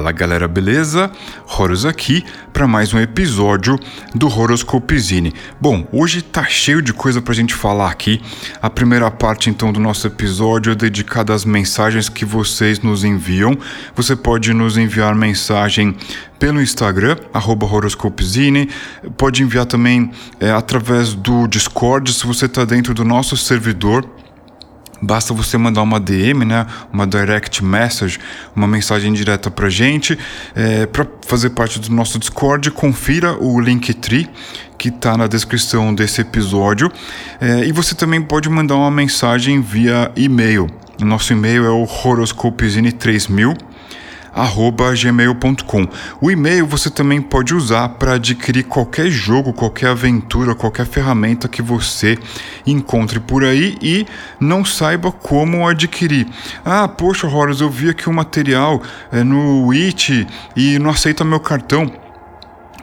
[0.00, 1.10] Fala galera, beleza?
[1.58, 2.24] Horus aqui
[2.54, 3.78] para mais um episódio
[4.14, 5.34] do Horoscopezine.
[5.60, 8.18] Bom, hoje tá cheio de coisa pra gente falar aqui.
[8.62, 13.54] A primeira parte então do nosso episódio é dedicada às mensagens que vocês nos enviam.
[13.94, 15.94] Você pode nos enviar mensagem
[16.38, 18.70] pelo Instagram, horoscopezine,
[19.18, 24.08] pode enviar também é, através do Discord se você está dentro do nosso servidor
[25.02, 28.18] Basta você mandar uma DM, né, uma direct message,
[28.54, 30.18] uma mensagem direta para gente,
[30.54, 32.70] é, para fazer parte do nosso Discord.
[32.70, 34.28] Confira o Linktree
[34.76, 36.90] que está na descrição desse episódio.
[37.38, 40.68] É, e você também pode mandar uma mensagem via e-mail.
[41.00, 43.69] Nosso e-mail é o horoscopezine3000
[44.96, 45.88] gmail.com.
[46.20, 51.62] O e-mail você também pode usar para adquirir qualquer jogo, qualquer aventura, qualquer ferramenta que
[51.62, 52.18] você
[52.66, 54.06] encontre por aí e
[54.38, 56.26] não saiba como adquirir.
[56.64, 61.24] Ah, poxa, Horus, eu vi aqui o um material é, no It e não aceita
[61.24, 61.90] meu cartão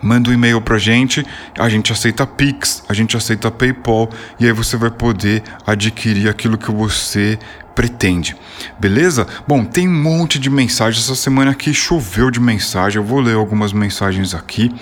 [0.02, 1.26] manda um e-mail pra gente,
[1.58, 6.58] a gente aceita Pix, a gente aceita PayPal e aí você vai poder adquirir aquilo
[6.58, 7.38] que você
[7.78, 8.36] pretende.
[8.80, 9.28] Beleza?
[9.48, 11.06] Bom, tem um monte de mensagens.
[11.06, 13.00] Essa semana aqui choveu de mensagem.
[13.00, 14.74] Eu vou ler algumas mensagens aqui.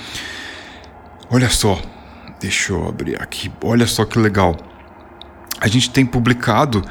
[1.29, 1.81] Olha só.
[2.39, 3.51] Deixa eu abrir aqui.
[3.61, 4.55] Olha só que legal.
[5.59, 6.85] A gente tem publicado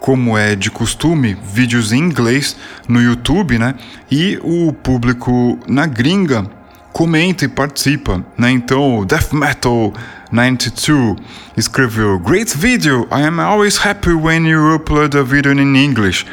[0.00, 2.56] como é de costume, vídeos em inglês
[2.88, 3.74] no YouTube, né?
[4.10, 6.50] E o público na gringa
[6.90, 8.50] comenta e participa, né?
[8.50, 9.92] Então, Death Metal
[10.32, 11.16] 92
[11.56, 13.08] escreveu: Great video!
[13.10, 16.24] I am always happy when you upload a video in English.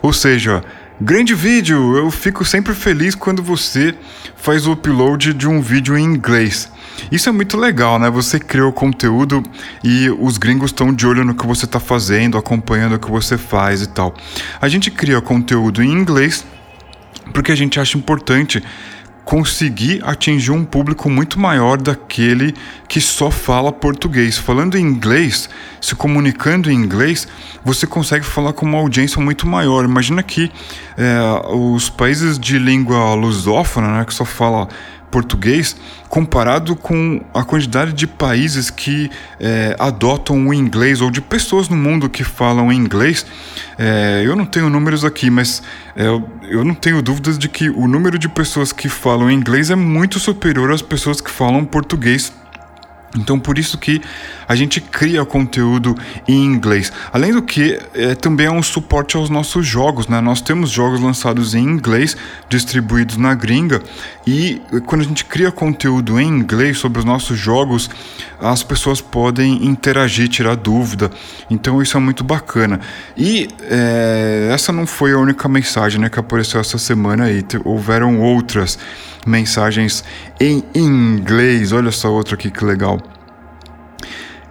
[0.00, 0.64] Ou seja,
[0.98, 1.96] grande vídeo!
[1.96, 3.94] Eu fico sempre feliz quando você
[4.36, 6.70] faz o upload de um vídeo em inglês.
[7.12, 8.08] Isso é muito legal, né?
[8.08, 9.42] Você criou conteúdo
[9.82, 13.36] e os gringos estão de olho no que você está fazendo, acompanhando o que você
[13.36, 14.14] faz e tal.
[14.58, 16.46] A gente cria conteúdo em inglês
[17.32, 18.62] porque a gente acha importante
[19.24, 22.54] conseguir atingir um público muito maior daquele
[22.86, 24.36] que só fala português.
[24.36, 25.48] Falando em inglês,
[25.80, 27.26] se comunicando em inglês,
[27.64, 29.84] você consegue falar com uma audiência muito maior.
[29.84, 30.52] Imagina que
[30.96, 34.68] é, os países de língua lusófona, né, que só fala
[35.14, 35.76] português,
[36.08, 39.08] comparado com a quantidade de países que
[39.38, 43.24] é, adotam o inglês ou de pessoas no mundo que falam inglês,
[43.78, 45.62] é, eu não tenho números aqui, mas
[45.94, 46.06] é,
[46.50, 50.18] eu não tenho dúvidas de que o número de pessoas que falam inglês é muito
[50.18, 52.32] superior às pessoas que falam português
[53.16, 54.02] então, por isso que
[54.46, 56.92] a gente cria conteúdo em inglês.
[57.12, 60.20] Além do que, é, também é um suporte aos nossos jogos, né?
[60.20, 62.16] Nós temos jogos lançados em inglês,
[62.48, 63.80] distribuídos na gringa,
[64.26, 67.88] e quando a gente cria conteúdo em inglês sobre os nossos jogos,
[68.40, 71.10] as pessoas podem interagir, tirar dúvida.
[71.48, 72.80] Então, isso é muito bacana.
[73.16, 78.20] E é, essa não foi a única mensagem né, que apareceu essa semana aí, houveram
[78.20, 78.78] outras
[79.26, 80.04] mensagens
[80.40, 81.72] em inglês.
[81.72, 83.00] Olha só outra aqui que legal.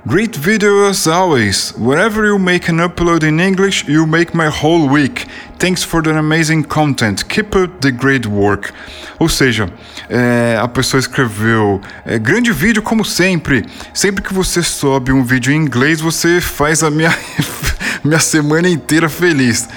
[0.06, 1.72] Great video as always.
[1.78, 5.26] Whenever you make an upload in English, you make my whole week.
[5.60, 7.26] Thanks for the amazing content.
[7.30, 8.74] Keep up the great work.
[9.18, 9.70] Ou seja,
[10.10, 13.66] é, a pessoa escreveu: é, grande vídeo como sempre.
[13.94, 17.18] Sempre que você sobe um vídeo em inglês, você faz a minha,
[18.04, 19.70] minha semana inteira feliz.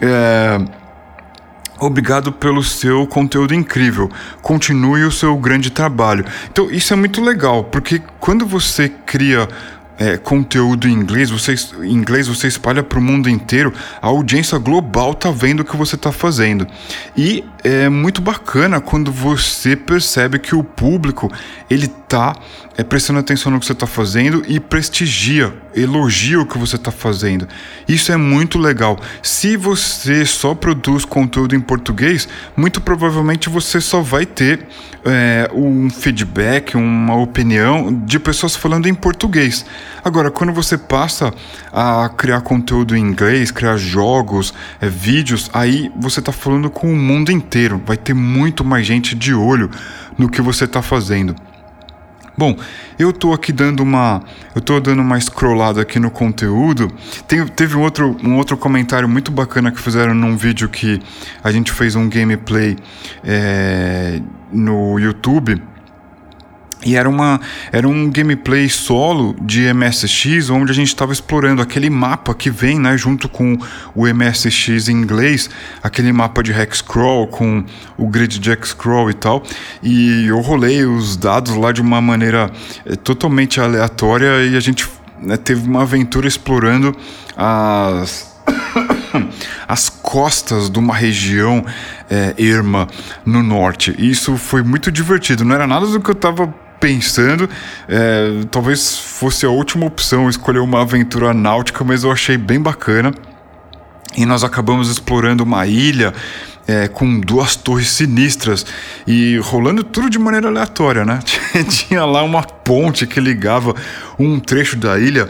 [0.00, 0.60] É,
[1.82, 4.08] Obrigado pelo seu conteúdo incrível.
[4.40, 6.24] Continue o seu grande trabalho.
[6.48, 9.48] Então, isso é muito legal, porque quando você cria
[9.98, 14.58] é, conteúdo em inglês, você, em inglês você espalha para o mundo inteiro, a audiência
[14.58, 16.68] global tá vendo o que você está fazendo.
[17.16, 21.30] E é muito bacana quando você percebe que o público
[21.70, 22.34] ele tá
[22.76, 26.90] é, prestando atenção no que você está fazendo e prestigia, elogia o que você está
[26.90, 27.46] fazendo.
[27.86, 28.98] Isso é muito legal.
[29.22, 34.66] Se você só produz conteúdo em português, muito provavelmente você só vai ter
[35.04, 39.64] é, um feedback, uma opinião de pessoas falando em português.
[40.04, 41.32] Agora, quando você passa
[41.72, 46.96] a criar conteúdo em inglês, criar jogos, é, vídeos, aí você está falando com o
[46.96, 47.51] mundo inteiro.
[47.84, 49.70] Vai ter muito mais gente de olho
[50.18, 51.34] no que você está fazendo.
[52.36, 52.56] Bom,
[52.98, 54.22] eu tô aqui dando uma,
[54.54, 56.90] eu tô dando uma scrollada aqui no conteúdo.
[57.28, 61.00] Tem, teve um outro, um outro comentário muito bacana que fizeram num vídeo que
[61.44, 62.76] a gente fez um gameplay
[63.22, 64.20] é,
[64.50, 65.60] no YouTube
[66.84, 67.40] e era, uma,
[67.70, 72.78] era um gameplay solo de MSX, onde a gente estava explorando aquele mapa que vem
[72.78, 73.56] né, junto com
[73.94, 75.48] o MSX em inglês,
[75.82, 77.64] aquele mapa de Hexcrawl com
[77.96, 79.42] o grid de Hexcrawl e tal.
[79.82, 82.50] E eu rolei os dados lá de uma maneira
[82.84, 84.88] é, totalmente aleatória e a gente
[85.20, 86.96] né, teve uma aventura explorando
[87.36, 88.32] as.
[89.68, 91.64] as costas de uma região
[92.10, 92.88] é, erma
[93.24, 93.94] no norte.
[93.98, 95.44] E isso foi muito divertido.
[95.44, 96.52] Não era nada do que eu estava
[96.82, 97.48] pensando.
[97.88, 103.14] É, talvez fosse a última opção escolher uma aventura náutica, mas eu achei bem bacana.
[104.16, 106.12] E nós acabamos explorando uma ilha
[106.66, 108.64] é, com duas torres sinistras
[109.06, 111.20] e rolando tudo de maneira aleatória, né?
[111.68, 113.74] Tinha lá uma ponte que ligava
[114.18, 115.28] um trecho da ilha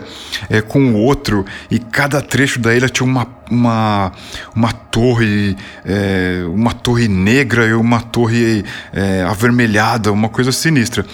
[0.51, 4.13] é, com o outro e cada trecho da ilha tinha uma, uma,
[4.55, 11.05] uma torre é, uma torre negra e uma torre é, avermelhada, uma coisa sinistra.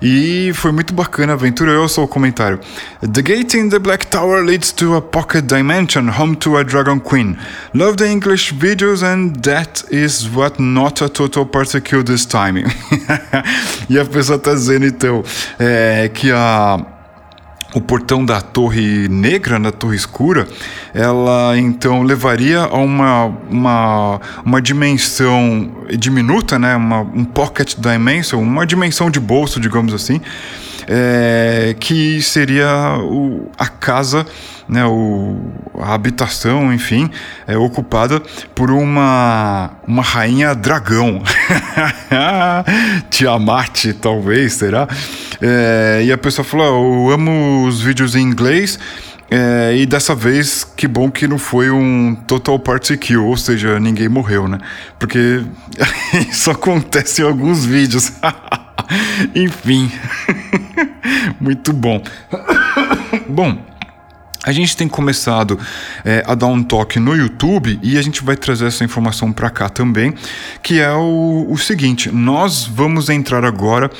[0.00, 1.72] E foi muito bacana a aventura.
[1.72, 2.60] Eu sou o comentário.
[3.00, 7.00] The gate in the Black Tower leads to a pocket dimension, home to a Dragon
[7.00, 7.36] Queen.
[7.74, 9.32] Love the English videos and
[9.64, 12.64] that is what not a total party kill this time.
[13.88, 15.22] e a pessoa tá dizendo então
[15.58, 16.84] é, que a
[17.74, 20.46] o portão da Torre Negra, na Torre Escura,
[20.94, 26.76] ela então levaria a uma, uma, uma dimensão diminuta, né?
[26.76, 30.20] uma, um pocket dimension, uma dimensão de bolso, digamos assim,
[30.88, 34.26] é, que seria o, a casa,
[34.68, 35.36] né, o,
[35.78, 37.10] a habitação, enfim,
[37.46, 38.20] é, ocupada
[38.54, 41.22] por uma, uma rainha dragão.
[43.10, 44.88] Tiamat, talvez, será?
[45.40, 48.78] É, e a pessoa falou: oh, Eu amo os vídeos em inglês.
[49.30, 53.80] É, e dessa vez, que bom que não foi um total party kill, ou seja,
[53.80, 54.58] ninguém morreu, né?
[54.98, 55.42] Porque
[56.30, 58.12] isso acontece em alguns vídeos.
[59.34, 59.90] Enfim,
[61.40, 62.02] muito bom.
[63.28, 63.58] bom,
[64.44, 65.58] a gente tem começado
[66.04, 69.48] é, a dar um toque no YouTube e a gente vai trazer essa informação para
[69.48, 70.14] cá também,
[70.62, 73.90] que é o, o seguinte: nós vamos entrar agora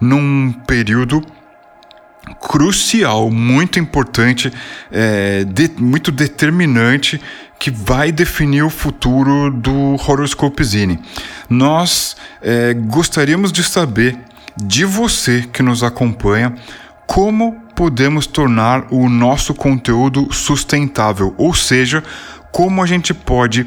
[0.00, 1.24] num período
[2.40, 4.52] crucial, muito importante,
[4.90, 7.20] é, de, muito determinante
[7.58, 10.98] que vai definir o futuro do Horoscope Zine.
[11.48, 14.18] Nós é, gostaríamos de saber
[14.56, 16.54] de você que nos acompanha
[17.06, 22.02] como podemos tornar o nosso conteúdo sustentável, ou seja,
[22.50, 23.66] como a gente pode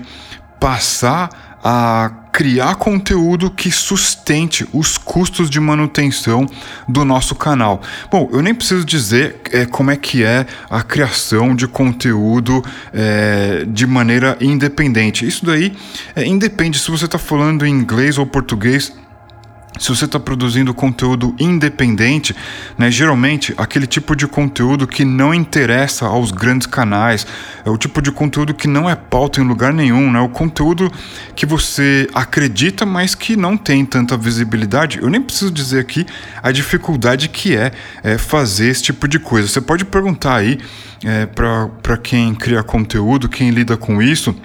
[0.59, 6.45] passar a criar conteúdo que sustente os custos de manutenção
[6.87, 7.81] do nosso canal.
[8.11, 13.65] Bom, eu nem preciso dizer é, como é que é a criação de conteúdo é,
[13.67, 15.25] de maneira independente.
[15.25, 15.75] Isso daí
[16.15, 18.93] é, independe se você está falando em inglês ou português
[19.77, 22.35] se você está produzindo conteúdo independente,
[22.77, 27.27] né, geralmente aquele tipo de conteúdo que não interessa aos grandes canais,
[27.65, 30.91] é o tipo de conteúdo que não é pauta em lugar nenhum, né, o conteúdo
[31.35, 34.99] que você acredita, mas que não tem tanta visibilidade.
[35.01, 36.05] Eu nem preciso dizer aqui
[36.41, 37.71] a dificuldade que é,
[38.03, 39.47] é fazer esse tipo de coisa.
[39.47, 40.57] Você pode perguntar aí
[41.03, 44.35] é, para quem cria conteúdo, quem lida com isso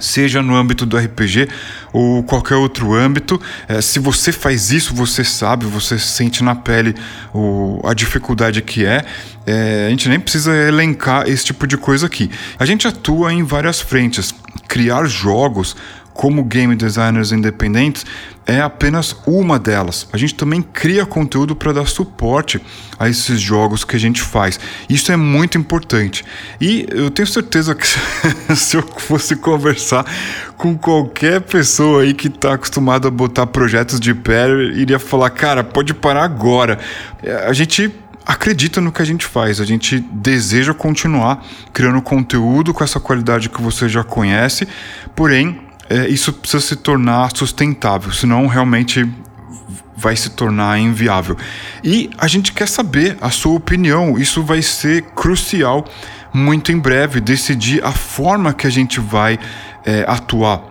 [0.00, 1.48] seja no âmbito do RPG
[1.92, 3.40] ou qualquer outro âmbito.
[3.66, 6.94] É, se você faz isso, você sabe, você sente na pele
[7.34, 9.04] o, a dificuldade que é.
[9.46, 9.86] é.
[9.86, 12.30] A gente nem precisa elencar esse tipo de coisa aqui.
[12.58, 14.34] A gente atua em várias frentes.
[14.66, 15.76] Criar jogos
[16.12, 18.04] como game designers independentes
[18.48, 20.08] é apenas uma delas.
[20.10, 22.58] A gente também cria conteúdo para dar suporte
[22.98, 24.58] a esses jogos que a gente faz.
[24.88, 26.24] Isso é muito importante.
[26.58, 27.86] E eu tenho certeza que
[28.56, 30.06] se eu fosse conversar
[30.56, 35.62] com qualquer pessoa aí que está acostumada a botar projetos de pé, iria falar: cara,
[35.62, 36.78] pode parar agora.
[37.46, 37.92] A gente
[38.24, 43.50] acredita no que a gente faz, a gente deseja continuar criando conteúdo com essa qualidade
[43.50, 44.66] que você já conhece,
[45.14, 49.08] porém é, isso precisa se tornar sustentável, senão realmente
[49.96, 51.36] vai se tornar inviável.
[51.82, 55.84] E a gente quer saber a sua opinião, isso vai ser crucial
[56.32, 59.38] muito em breve decidir a forma que a gente vai
[59.84, 60.62] é, atuar.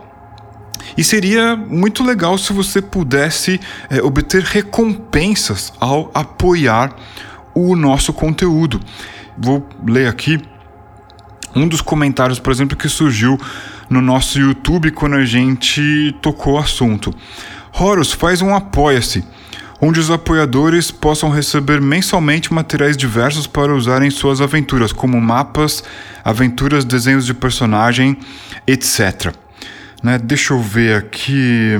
[0.96, 3.60] E seria muito legal se você pudesse
[3.90, 6.94] é, obter recompensas ao apoiar
[7.54, 8.80] o nosso conteúdo.
[9.36, 10.40] Vou ler aqui
[11.54, 13.38] um dos comentários, por exemplo, que surgiu
[13.88, 17.14] no nosso YouTube quando a gente tocou o assunto.
[17.72, 19.24] Horus faz um apoia-se,
[19.80, 25.84] onde os apoiadores possam receber mensalmente materiais diversos para usar em suas aventuras, como mapas,
[26.24, 28.18] aventuras, desenhos de personagem,
[28.66, 29.34] etc.
[30.02, 30.18] Né?
[30.18, 31.78] Deixa eu ver aqui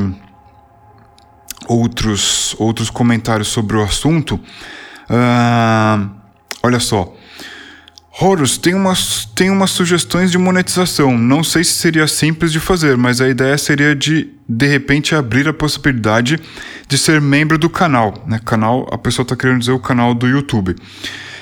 [1.67, 4.41] outros, outros comentários sobre o assunto.
[5.11, 6.11] Uh,
[6.63, 7.13] olha só.
[8.21, 11.17] Horus tem umas, tem umas sugestões de monetização.
[11.17, 15.47] Não sei se seria simples de fazer, mas a ideia seria de, de repente, abrir
[15.47, 16.41] a possibilidade
[16.89, 18.25] de ser membro do canal.
[18.27, 18.41] Né?
[18.45, 20.75] Canal, a pessoa está querendo dizer o canal do YouTube.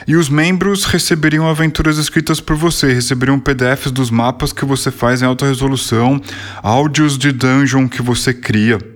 [0.06, 5.23] E os membros receberiam aventuras escritas por você, receberiam PDFs dos mapas que você faz
[5.23, 6.21] em alta resolução,
[6.62, 8.96] áudios de dungeon que você cria.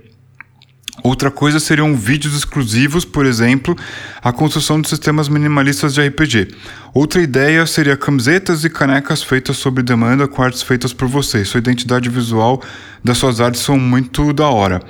[1.02, 3.76] Outra coisa seriam vídeos exclusivos, por exemplo,
[4.22, 6.48] a construção de sistemas minimalistas de RPG.
[6.92, 11.44] Outra ideia seria camisetas e canecas feitas sob demanda com artes feitas por você.
[11.44, 12.62] Sua identidade visual
[13.02, 14.82] das suas artes são muito da hora.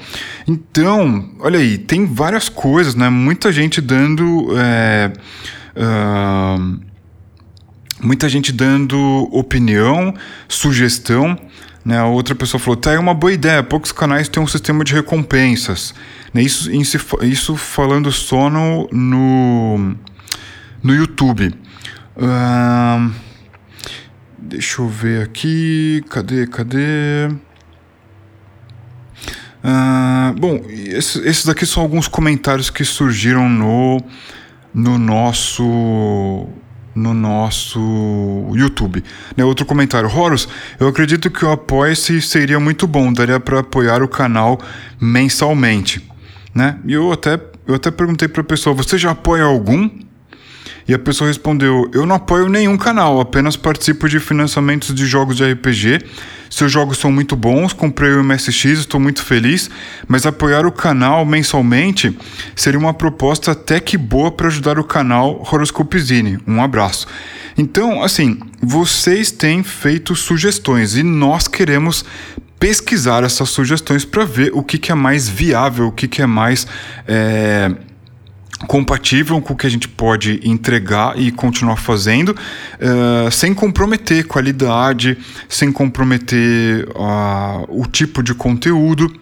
[0.49, 3.09] Então, olha aí, tem várias coisas, né?
[3.09, 4.49] Muita gente dando.
[4.59, 5.13] É,
[5.77, 6.81] uh,
[8.03, 10.15] muita gente dando opinião,
[10.49, 11.39] sugestão.
[11.85, 12.03] Né?
[12.03, 15.95] Outra pessoa falou: tá aí uma boa ideia, poucos canais têm um sistema de recompensas.
[16.33, 16.43] Né?
[16.43, 16.71] Isso,
[17.23, 19.97] isso falando só no, no,
[20.83, 21.55] no YouTube.
[22.17, 23.11] Uh,
[24.39, 26.05] deixa eu ver aqui.
[26.09, 26.47] Cadê?
[26.47, 27.29] Cadê?
[29.63, 34.03] Uh, bom, esses, esses aqui são alguns comentários que surgiram no,
[34.73, 36.49] no nosso
[36.95, 37.81] no nosso
[38.53, 39.03] YouTube.
[39.37, 44.03] Né, outro comentário, Horus, eu acredito que o apoia-se seria muito bom, daria para apoiar
[44.03, 44.61] o canal
[45.01, 46.07] mensalmente,
[46.55, 46.79] né?
[46.85, 49.89] E eu até eu até perguntei para a pessoa, você já apoia algum?
[50.91, 55.37] E a pessoa respondeu: Eu não apoio nenhum canal, apenas participo de financiamentos de jogos
[55.37, 56.01] de RPG.
[56.51, 59.71] Seus jogos são muito bons, comprei o MSX, estou muito feliz,
[60.09, 62.19] mas apoiar o canal mensalmente
[62.57, 66.41] seria uma proposta até que boa para ajudar o canal Horoscopezine.
[66.45, 67.07] Um abraço.
[67.57, 72.05] Então, assim, vocês têm feito sugestões e nós queremos
[72.59, 76.27] pesquisar essas sugestões para ver o que, que, é mais viável, o que, que é
[76.27, 76.67] mais.
[77.07, 77.71] É
[78.67, 85.17] compatível com o que a gente pode entregar e continuar fazendo, uh, sem comprometer qualidade,
[85.49, 89.13] sem comprometer uh, o tipo de conteúdo.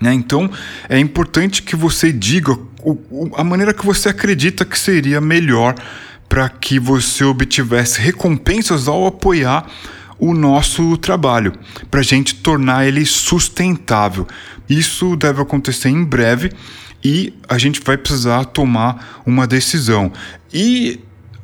[0.00, 0.14] Né?
[0.14, 0.50] Então
[0.88, 5.74] é importante que você diga o, o, a maneira que você acredita que seria melhor
[6.28, 9.66] para que você obtivesse recompensas ao apoiar
[10.18, 11.52] o nosso trabalho,
[11.90, 14.26] para a gente tornar ele sustentável.
[14.68, 16.50] Isso deve acontecer em breve
[17.02, 20.12] e a gente vai precisar tomar uma decisão.
[20.52, 21.00] E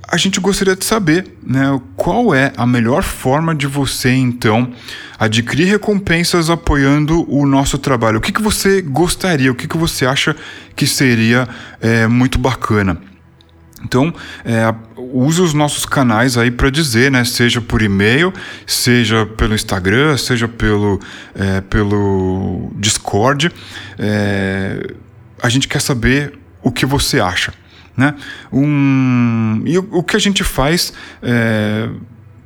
[0.08, 4.72] a gente gostaria de saber né, qual é a melhor forma de você, então,
[5.18, 8.18] adquirir recompensas apoiando o nosso trabalho.
[8.18, 10.36] O que, que você gostaria, o que, que você acha
[10.76, 11.48] que seria
[11.80, 13.00] é, muito bacana.
[13.84, 17.24] Então, é, use os nossos canais aí para dizer, né?
[17.24, 18.32] Seja por e-mail,
[18.66, 21.00] seja pelo Instagram, seja pelo,
[21.34, 23.50] é, pelo Discord.
[23.98, 24.94] É,
[25.42, 27.52] a gente quer saber o que você acha.
[27.96, 28.14] Né?
[28.52, 31.88] Um, e o, o que a gente faz, é,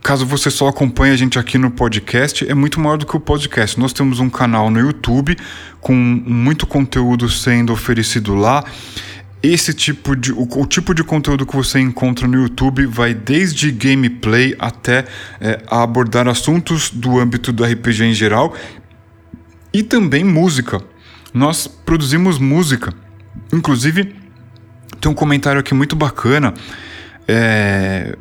[0.02, 3.20] caso você só acompanhe a gente aqui no podcast, é muito maior do que o
[3.20, 3.78] podcast.
[3.78, 5.36] Nós temos um canal no YouTube
[5.80, 8.64] com muito conteúdo sendo oferecido lá.
[9.42, 13.70] Esse tipo de o, o tipo de conteúdo que você encontra no YouTube vai desde
[13.70, 15.04] gameplay até
[15.40, 18.56] é, abordar assuntos do âmbito do RPG em geral
[19.72, 20.82] e também música
[21.36, 22.94] nós produzimos música.
[23.52, 24.16] Inclusive,
[24.98, 26.54] tem um comentário aqui muito bacana
[27.28, 28.16] é,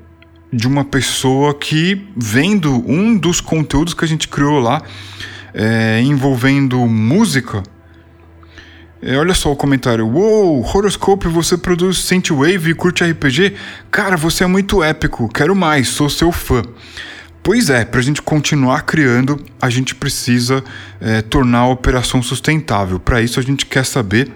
[0.52, 4.82] de uma pessoa que, vendo um dos conteúdos que a gente criou lá,
[5.54, 7.64] é, envolvendo música,
[9.02, 10.06] é, olha só o comentário.
[10.06, 13.54] Uou, Horoscope, você produz Synthwave e curte RPG?
[13.90, 16.64] Cara, você é muito épico, quero mais, sou seu fã.
[17.46, 20.64] Pois é, para a gente continuar criando, a gente precisa
[21.00, 23.00] é, tornar a operação sustentável.
[23.00, 24.32] Para isso, a gente quer saber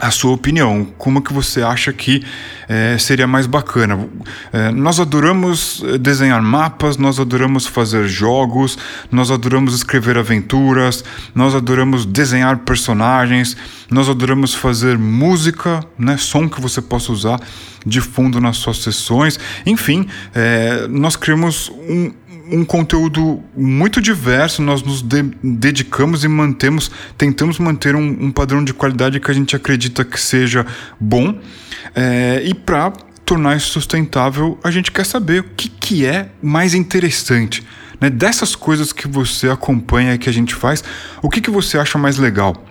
[0.00, 0.86] a sua opinião.
[0.96, 2.24] Como que você acha que
[2.68, 4.08] é, seria mais bacana?
[4.52, 8.78] É, nós adoramos desenhar mapas, nós adoramos fazer jogos,
[9.10, 11.04] nós adoramos escrever aventuras,
[11.34, 13.56] nós adoramos desenhar personagens,
[13.90, 17.40] nós adoramos fazer música, né, som que você possa usar
[17.84, 19.38] de fundo nas suas sessões.
[19.66, 22.12] Enfim, é, nós criamos um,
[22.50, 28.62] um conteúdo muito diverso, nós nos de dedicamos e mantemos, tentamos manter um, um, padrão
[28.64, 30.66] de qualidade que a gente acredita que seja
[30.98, 31.38] bom.
[31.94, 32.92] É, e para
[33.24, 37.64] tornar isso sustentável, a gente quer saber o que, que é mais interessante.
[38.00, 38.10] Né?
[38.10, 40.82] Dessas coisas que você acompanha e que a gente faz,
[41.22, 42.64] o que, que você acha mais legal?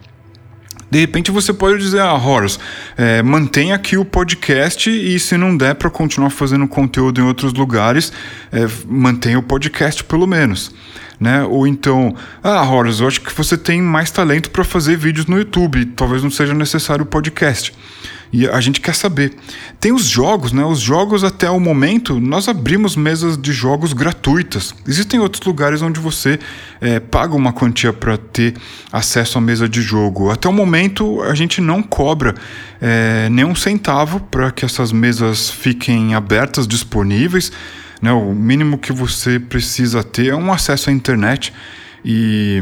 [0.90, 2.58] De repente você pode dizer, ah, Horace,
[2.98, 7.54] é, mantenha aqui o podcast e se não der para continuar fazendo conteúdo em outros
[7.54, 8.12] lugares,
[8.52, 10.74] é, mantenha o podcast pelo menos.
[11.20, 11.44] Né?
[11.44, 15.38] Ou então, ah, Horace, eu acho que você tem mais talento para fazer vídeos no
[15.38, 17.74] YouTube, talvez não seja necessário o podcast.
[18.32, 19.34] E a gente quer saber.
[19.80, 20.64] Tem os jogos, né?
[20.64, 24.74] Os jogos até o momento nós abrimos mesas de jogos gratuitas.
[24.88, 26.40] Existem outros lugares onde você
[26.80, 28.56] é, paga uma quantia para ter
[28.92, 30.30] acesso à mesa de jogo.
[30.30, 32.36] Até o momento a gente não cobra
[32.80, 37.52] é, nenhum centavo para que essas mesas fiquem abertas, disponíveis.
[38.00, 38.12] Né?
[38.12, 41.52] O mínimo que você precisa ter é um acesso à internet
[42.06, 42.62] e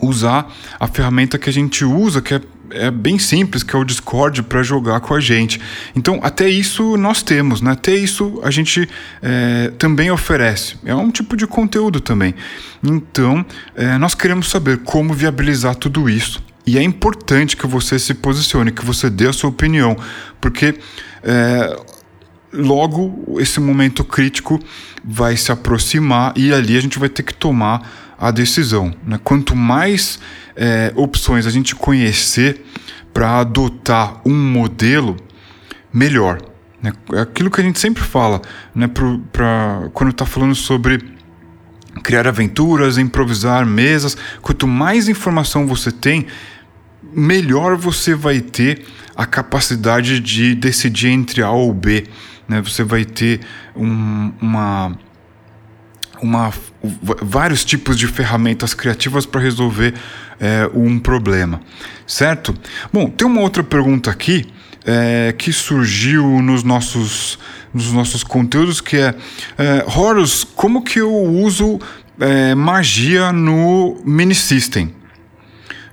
[0.00, 2.40] usar a ferramenta que a gente usa, que é
[2.72, 5.60] é bem simples, que é o Discord para jogar com a gente.
[5.94, 7.72] Então, até isso nós temos, né?
[7.72, 8.88] Até isso a gente
[9.22, 10.76] é, também oferece.
[10.84, 12.34] É um tipo de conteúdo também.
[12.82, 16.42] Então, é, nós queremos saber como viabilizar tudo isso.
[16.66, 19.96] E é importante que você se posicione, que você dê a sua opinião,
[20.40, 20.78] porque
[21.22, 21.76] é,
[22.52, 24.60] logo esse momento crítico
[25.04, 28.94] vai se aproximar e ali a gente vai ter que tomar a decisão.
[29.04, 29.18] Né?
[29.24, 30.20] Quanto mais
[30.56, 32.64] é, opções a gente conhecer
[33.12, 35.16] para adotar um modelo,
[35.92, 36.40] melhor.
[36.82, 36.92] Né?
[37.12, 38.40] É aquilo que a gente sempre fala,
[38.74, 38.88] né?
[38.88, 40.98] Pro, pra, quando está falando sobre
[42.02, 44.16] criar aventuras, improvisar mesas.
[44.40, 46.26] Quanto mais informação você tem,
[47.12, 52.06] melhor você vai ter a capacidade de decidir entre A ou B.
[52.48, 52.60] Né?
[52.62, 53.40] Você vai ter
[53.76, 54.96] um, uma
[56.22, 56.52] uma,
[57.20, 59.94] vários tipos de ferramentas criativas para resolver
[60.42, 61.60] é, um problema,
[62.04, 62.52] certo?
[62.92, 64.44] Bom, tem uma outra pergunta aqui
[64.84, 67.38] é, que surgiu nos nossos,
[67.72, 69.14] nos nossos conteúdos que é,
[69.56, 71.78] é Horus, como que eu uso
[72.18, 74.92] é, magia no mini system?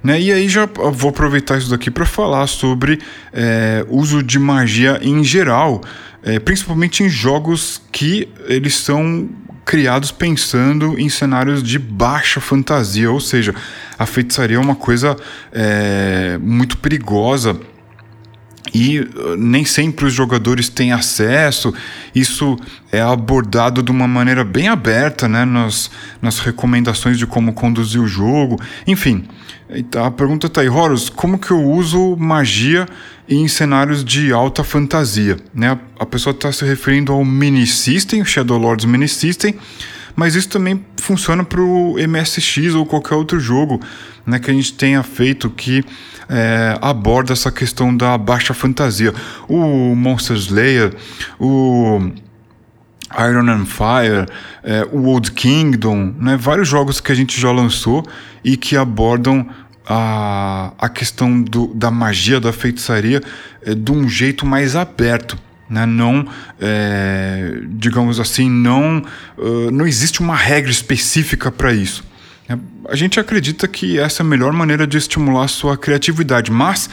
[0.04, 0.20] Né?
[0.20, 3.00] E aí já vou aproveitar isso daqui para falar sobre
[3.32, 5.82] é, uso de magia em geral,
[6.24, 9.30] é, principalmente em jogos que eles são
[9.70, 13.54] criados pensando em cenários de baixa fantasia, ou seja,
[14.00, 15.18] a feitiçaria é uma coisa
[15.52, 17.60] é, muito perigosa
[18.74, 21.74] e uh, nem sempre os jogadores têm acesso.
[22.14, 22.58] Isso
[22.92, 25.90] é abordado de uma maneira bem aberta né, nas,
[26.22, 28.60] nas recomendações de como conduzir o jogo.
[28.86, 29.26] Enfim,
[29.98, 32.88] a pergunta está aí, Horus, como que eu uso magia
[33.28, 35.38] em cenários de alta fantasia?
[35.54, 35.78] Né?
[36.00, 39.56] A pessoa está se referindo ao Mini System, Shadow Lords Mini System,
[40.20, 43.80] mas isso também funciona para o MSX ou qualquer outro jogo
[44.26, 45.82] né, que a gente tenha feito que
[46.28, 49.14] é, aborda essa questão da baixa fantasia.
[49.48, 50.94] O Monster Slayer,
[51.40, 52.12] o
[53.18, 54.26] Iron and Fire,
[54.62, 58.06] é, o Old Kingdom, né, vários jogos que a gente já lançou
[58.44, 59.48] e que abordam
[59.88, 63.24] a, a questão do, da magia, da feitiçaria
[63.66, 65.38] é, de um jeito mais aberto.
[65.70, 65.86] Né?
[65.86, 66.28] Não,
[66.60, 69.04] é, digamos assim, não,
[69.38, 72.04] uh, não existe uma regra específica para isso.
[72.48, 72.58] É,
[72.90, 76.90] a gente acredita que essa é a melhor maneira de estimular sua criatividade, mas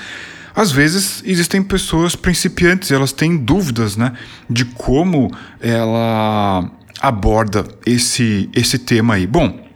[0.55, 4.13] às vezes existem pessoas principiantes elas têm dúvidas né,
[4.49, 9.27] de como ela aborda esse, esse tema aí.
[9.27, 9.67] Bom,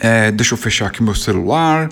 [0.00, 1.88] é, deixa eu fechar aqui meu celular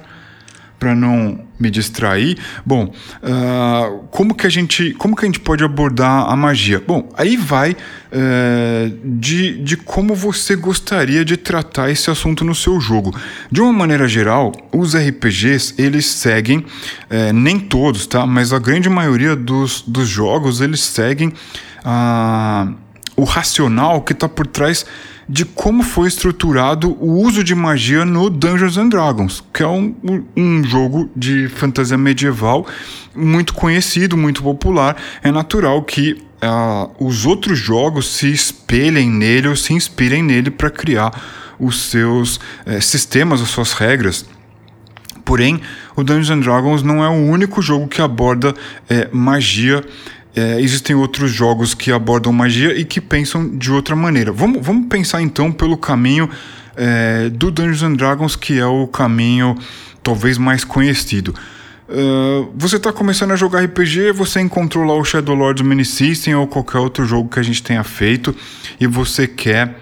[0.83, 2.37] para não me distrair.
[2.67, 2.93] Bom,
[3.23, 6.83] uh, como que a gente como que a gente pode abordar a magia?
[6.85, 12.81] Bom, aí vai uh, de, de como você gostaria de tratar esse assunto no seu
[12.81, 13.17] jogo.
[13.49, 18.27] De uma maneira geral, os RPGs eles seguem uh, nem todos, tá?
[18.27, 22.75] Mas a grande maioria dos, dos jogos eles seguem uh,
[23.15, 24.85] o racional que está por trás
[25.33, 29.95] de como foi estruturado o uso de magia no Dungeons and Dragons, que é um,
[30.37, 32.67] um jogo de fantasia medieval
[33.17, 34.95] muito conhecido, muito popular.
[35.23, 40.69] É natural que uh, os outros jogos se espelhem nele ou se inspirem nele para
[40.69, 41.11] criar
[41.59, 44.27] os seus uh, sistemas, as suas regras.
[45.25, 45.63] Porém,
[45.97, 49.83] o Dungeons and Dragons não é o único jogo que aborda uh, magia
[50.35, 54.33] é, existem outros jogos que abordam magia e que pensam de outra maneira.
[54.33, 56.29] Vamos, vamos pensar então pelo caminho
[56.77, 59.57] é, do Dungeons and Dragons, que é o caminho
[60.03, 61.35] talvez mais conhecido.
[61.89, 66.35] Uh, você está começando a jogar RPG, você encontrou lá o Shadow Lords Mini System
[66.35, 68.35] ou qualquer outro jogo que a gente tenha feito
[68.81, 69.79] e você quer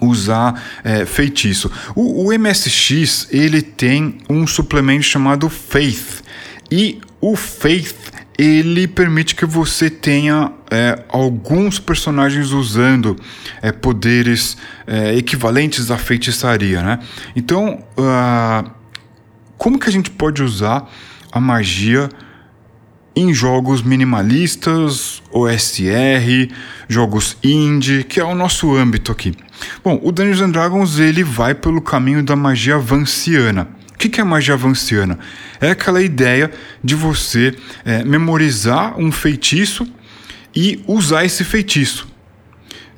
[0.00, 1.70] usar é, feitiço.
[1.94, 6.22] O, o MSX ele tem um suplemento chamado Faith
[6.70, 13.16] e o Faith ele permite que você tenha é, alguns personagens usando
[13.60, 17.00] é, poderes é, equivalentes à feitiçaria, né?
[17.34, 18.70] Então, uh,
[19.56, 20.88] como que a gente pode usar
[21.32, 22.08] a magia
[23.16, 26.48] em jogos minimalistas, OSR,
[26.88, 29.34] jogos indie, que é o nosso âmbito aqui?
[29.82, 34.24] Bom, o Dungeons and Dragons ele vai pelo caminho da magia vanciana O que é
[34.24, 35.18] magia vanciana?
[35.60, 36.50] É aquela ideia
[36.82, 39.86] de você é, memorizar um feitiço
[40.54, 42.08] e usar esse feitiço.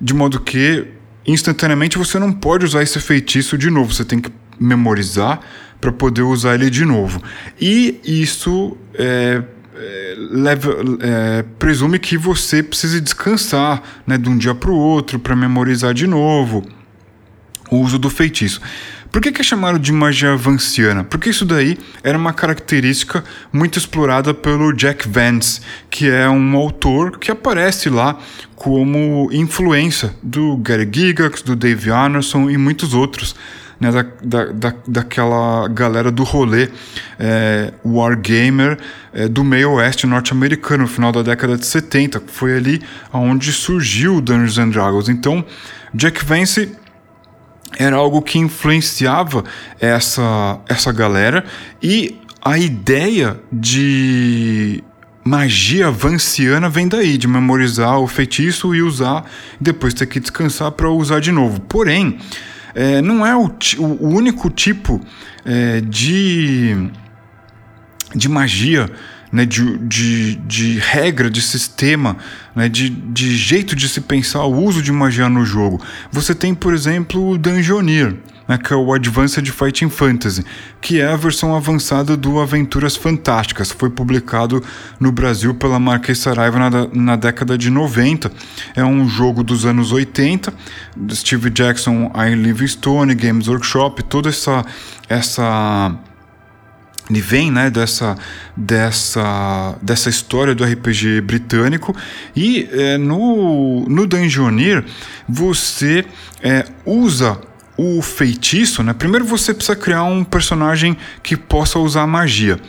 [0.01, 0.87] De modo que
[1.27, 5.40] instantaneamente você não pode usar esse feitiço de novo, você tem que memorizar
[5.81, 7.23] para poder usar ele de novo.
[7.61, 9.42] E isso é,
[9.75, 15.18] é, leva, é, presume que você precise descansar né, de um dia para o outro
[15.18, 16.66] para memorizar de novo
[17.70, 18.61] o uso do feitiço.
[19.11, 21.03] Por que, que é chamado de magia vanciana?
[21.03, 27.18] Porque isso daí era uma característica muito explorada pelo Jack Vance, que é um autor
[27.18, 28.18] que aparece lá
[28.55, 33.35] como influência do Gary Gygax, do Dave Anderson e muitos outros.
[33.81, 36.68] Né, da, da, da, daquela galera do rolê
[37.18, 38.77] é, Wargamer
[39.11, 42.23] é, do meio oeste norte-americano, no final da década de 70.
[42.27, 45.09] Foi ali onde surgiu Dungeons and Dragons.
[45.09, 45.42] Então,
[45.94, 46.70] Jack Vance
[47.79, 49.45] era algo que influenciava
[49.81, 51.45] essa, essa galera
[51.83, 54.83] e a ideia de
[55.23, 59.25] magia vanciana vem daí, de memorizar o feitiço e usar,
[59.61, 61.61] depois ter que descansar para usar de novo.
[61.61, 62.19] Porém,
[62.75, 65.01] é, não é o, o único tipo
[65.45, 66.91] é, de,
[68.15, 68.91] de magia
[69.33, 72.16] né, de, de, de regra, de sistema,
[72.55, 75.81] né, de, de jeito de se pensar o uso de magia no jogo.
[76.11, 78.16] Você tem, por exemplo, o Dungeoneer,
[78.49, 80.45] né, que é o Advanced Fighting Fantasy,
[80.81, 83.71] que é a versão avançada do Aventuras Fantásticas.
[83.71, 84.61] Foi publicado
[84.99, 88.33] no Brasil pela Marquês Saraiva na, na década de 90.
[88.75, 90.53] É um jogo dos anos 80,
[91.12, 94.64] Steve Jackson, Ian Livingstone, Games Workshop, toda essa
[95.09, 95.97] essa
[97.11, 98.16] ele vem né, dessa,
[98.57, 101.94] dessa, dessa história do RPG britânico
[102.35, 104.85] e é, no, no Dungeoneer
[105.29, 106.05] você
[106.40, 107.38] é, usa
[107.77, 108.92] o feitiço, né?
[108.92, 112.61] Primeiro você precisa criar um personagem que possa usar magia.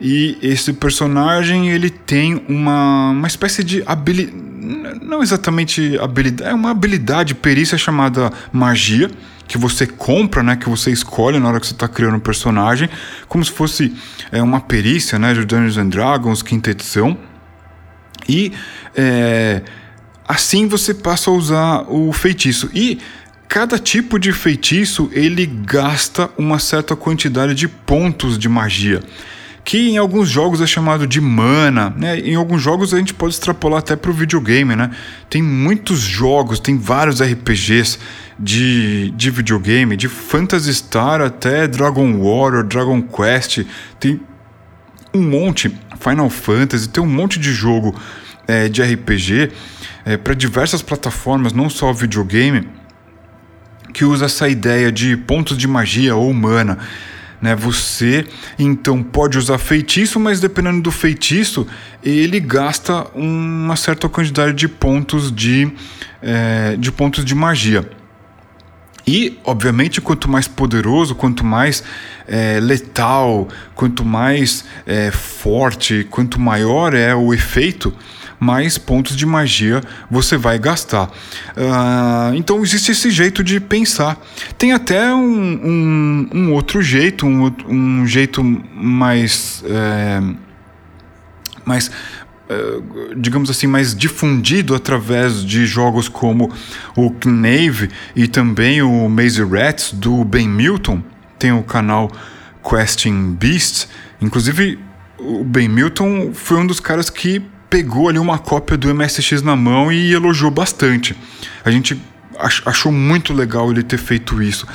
[0.00, 4.38] E esse personagem ele tem uma, uma espécie de habilidade,
[5.02, 9.10] não exatamente habilidade, é uma habilidade, perícia chamada magia
[9.50, 12.88] que você compra, né, que você escolhe na hora que você está criando um personagem,
[13.26, 13.92] como se fosse
[14.30, 17.18] é, uma perícia, né, de Dungeons and Dragons, quinta edição.
[18.28, 18.52] E
[18.94, 19.60] é,
[20.28, 22.70] assim você passa a usar o feitiço.
[22.72, 23.00] E
[23.48, 29.02] cada tipo de feitiço ele gasta uma certa quantidade de pontos de magia
[29.62, 32.18] que em alguns jogos é chamado de mana, né?
[32.18, 34.90] Em alguns jogos a gente pode extrapolar até para o videogame, né?
[35.28, 37.98] Tem muitos jogos, tem vários RPGs
[38.40, 43.66] de, de videogame, de Phantasy Star até Dragon Warrior, Dragon Quest,
[44.00, 44.18] tem
[45.12, 47.94] um monte, Final Fantasy, tem um monte de jogo
[48.48, 49.52] é, de RPG
[50.06, 52.66] é, para diversas plataformas, não só videogame,
[53.92, 56.78] que usa essa ideia de pontos de magia ou mana.
[57.42, 57.54] Né?
[57.56, 58.24] Você
[58.58, 61.66] então pode usar feitiço, mas dependendo do feitiço,
[62.02, 65.70] ele gasta uma certa quantidade de pontos de,
[66.22, 67.99] é, de pontos de magia.
[69.10, 71.82] E, obviamente, quanto mais poderoso, quanto mais
[72.28, 77.92] é, letal, quanto mais é, forte, quanto maior é o efeito,
[78.38, 81.08] mais pontos de magia você vai gastar.
[81.56, 84.16] Uh, então existe esse jeito de pensar.
[84.56, 89.64] Tem até um, um, um outro jeito, um, um jeito mais.
[89.66, 90.22] É,
[91.64, 91.90] mais
[93.16, 96.52] digamos assim, mais difundido através de jogos como
[96.96, 101.02] o Knave e também o Maze Rats do Ben Milton.
[101.38, 102.10] Tem o canal
[102.68, 103.86] Questing Beast.
[104.20, 104.78] Inclusive,
[105.18, 109.54] o Ben Milton foi um dos caras que pegou ali uma cópia do MSX na
[109.54, 111.16] mão e elogiou bastante.
[111.64, 112.00] A gente
[112.66, 114.66] achou muito legal ele ter feito isso.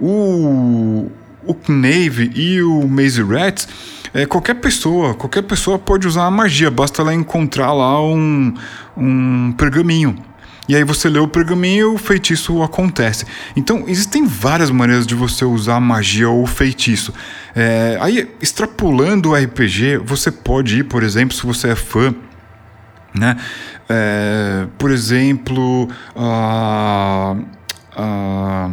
[0.00, 1.10] O,
[1.44, 3.68] o Knave e o Maze Rats,
[4.12, 8.54] é, qualquer pessoa, qualquer pessoa pode usar a magia, basta ela encontrar lá um,
[8.96, 10.16] um pergaminho.
[10.68, 13.24] E aí você lê o pergaminho e o feitiço acontece.
[13.56, 17.14] Então, existem várias maneiras de você usar magia ou feitiço.
[17.56, 22.14] É, aí, extrapolando o RPG, você pode ir, por exemplo, se você é fã
[23.14, 23.36] né?
[23.88, 27.36] É, por exemplo, a,
[27.96, 28.70] a,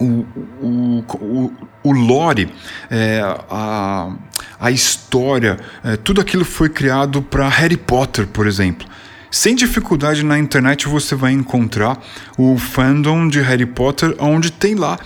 [0.00, 0.26] o,
[0.60, 2.52] o, o, lore,
[2.90, 4.12] é, a,
[4.58, 8.86] a história, é, tudo aquilo foi criado para Harry Potter, por exemplo.
[9.30, 11.98] Sem dificuldade na internet você vai encontrar
[12.38, 14.98] o fandom de Harry Potter, onde tem lá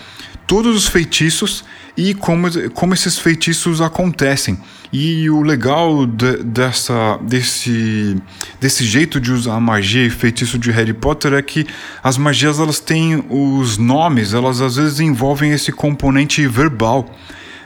[0.47, 1.63] todos os feitiços
[2.09, 4.57] e como, como esses feitiços acontecem.
[4.91, 8.17] E o legal de, dessa, desse,
[8.59, 11.67] desse jeito de usar magia e feitiço de Harry Potter é que
[12.03, 17.13] as magias elas têm os nomes, elas às vezes envolvem esse componente verbal.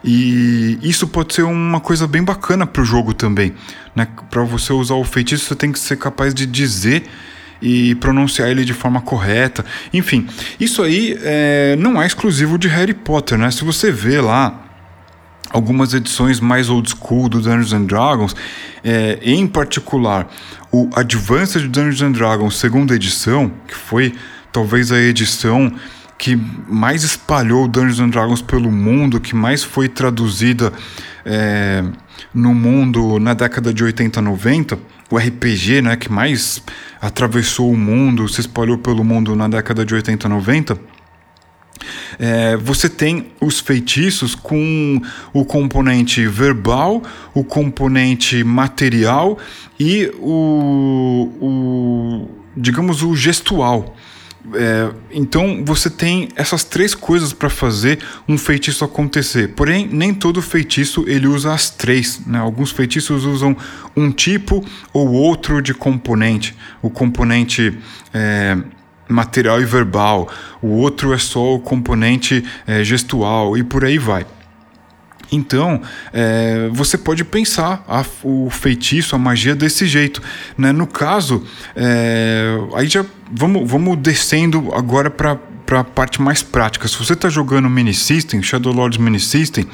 [0.04, 3.54] E isso pode ser uma coisa bem bacana para o jogo também.
[3.96, 4.06] Né?
[4.30, 7.04] Para você usar o feitiço, você tem que ser capaz de dizer
[7.62, 9.66] e pronunciar ele de forma correta.
[9.94, 10.28] Enfim,
[10.60, 13.50] isso aí é, não é exclusivo de Harry Potter, né?
[13.52, 14.62] Se você vê lá
[15.52, 18.36] algumas edições mais old school do Dungeons and Dragons,
[18.84, 20.28] é, em particular
[20.72, 24.14] o Advanced Dungeons and Dragons segunda edição, que foi
[24.52, 25.72] talvez a edição
[26.18, 26.36] que
[26.68, 30.72] mais espalhou Dungeons and Dragons pelo mundo, que mais foi traduzida
[31.26, 31.84] é,
[32.34, 36.62] no mundo na década de 80, 90, o RPG, né, que mais
[37.00, 40.80] atravessou o mundo, se espalhou pelo mundo na década de 80, 90,
[42.18, 45.02] é, você tem os feitiços com
[45.34, 49.38] o componente verbal, o componente material
[49.80, 53.96] e o, o digamos, o gestual.
[54.54, 59.50] É, então você tem essas três coisas para fazer um feitiço acontecer.
[59.50, 62.22] Porém, nem todo feitiço ele usa as três.
[62.26, 62.38] Né?
[62.38, 63.56] Alguns feitiços usam
[63.96, 66.56] um tipo ou outro de componente.
[66.82, 67.78] O componente
[68.14, 68.58] é,
[69.08, 70.30] material e verbal.
[70.62, 74.26] O outro é só o componente é, gestual e por aí vai.
[75.32, 75.82] Então,
[76.14, 80.22] é, você pode pensar a, o feitiço, a magia desse jeito.
[80.58, 80.72] Né?
[80.72, 81.44] No caso,
[81.76, 86.88] é, aí já vamos, vamos descendo agora para para a parte mais prática.
[86.88, 89.66] Se você está jogando Mini System, Shadow Lords Mini System,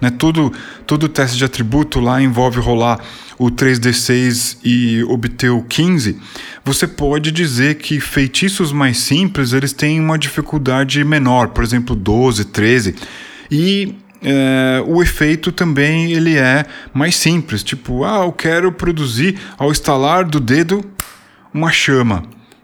[0.00, 0.52] né, todo,
[0.86, 3.00] todo teste de atributo lá envolve rolar
[3.38, 6.18] o 3D6 e obter o 15,
[6.64, 12.44] você pode dizer que feitiços mais simples eles têm uma dificuldade menor, por exemplo, 12,
[12.44, 12.94] 13.
[13.50, 19.72] E é, o efeito também ele é mais simples, tipo, ah, eu quero produzir ao
[19.72, 20.84] estalar do dedo
[21.52, 22.22] uma chama.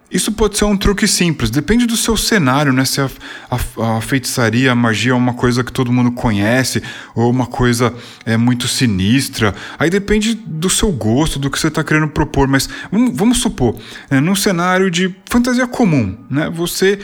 [0.09, 2.85] Isso pode ser um truque simples, depende do seu cenário, né?
[2.85, 3.11] Se a,
[3.51, 6.81] a, a, feitiçaria, a magia é uma coisa que todo mundo conhece,
[7.13, 7.93] ou uma coisa
[8.25, 9.53] é muito sinistra.
[9.77, 12.47] Aí depende do seu gosto, do que você está querendo propor.
[12.47, 13.77] Mas vamos, vamos supor,
[14.09, 16.49] é, num cenário de fantasia comum, né?
[16.51, 17.01] Você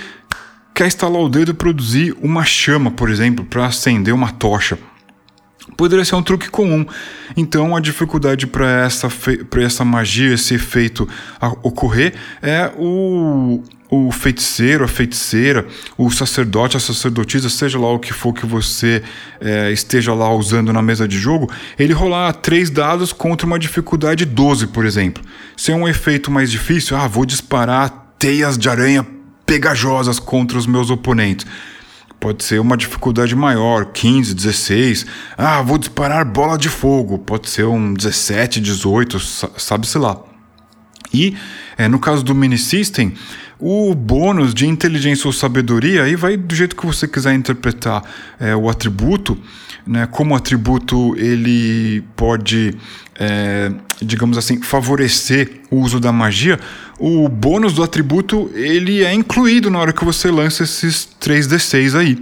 [0.75, 4.79] quer instalar o dedo e produzir uma chama, por exemplo, para acender uma tocha.
[5.77, 6.85] Poderia ser um truque comum.
[7.37, 9.09] Então, a dificuldade para essa,
[9.59, 11.09] essa magia, esse efeito
[11.63, 18.13] ocorrer, é o, o feiticeiro, a feiticeira, o sacerdote, a sacerdotisa, seja lá o que
[18.13, 19.03] for que você
[19.41, 24.25] é, esteja lá usando na mesa de jogo, ele rolar três dados contra uma dificuldade
[24.25, 25.23] 12, por exemplo.
[25.57, 29.07] Se é um efeito mais difícil, ah, vou disparar teias de aranha
[29.53, 31.45] pegajosas contra os meus oponentes.
[32.19, 35.05] Pode ser uma dificuldade maior, 15, 16.
[35.37, 37.19] Ah, vou disparar bola de fogo.
[37.19, 39.21] Pode ser um 17, 18,
[39.59, 40.19] sabe-se lá.
[41.12, 41.37] E
[41.77, 43.12] é, no caso do mini system,
[43.59, 48.03] o bônus de inteligência ou sabedoria, aí vai do jeito que você quiser interpretar
[48.41, 49.37] é, o atributo,
[49.87, 50.07] né?
[50.07, 52.75] Como atributo ele pode,
[53.18, 56.59] é, digamos assim, favorecer o uso da magia,
[56.99, 62.18] o bônus do atributo ele é incluído na hora que você lança esses 3d6 aí.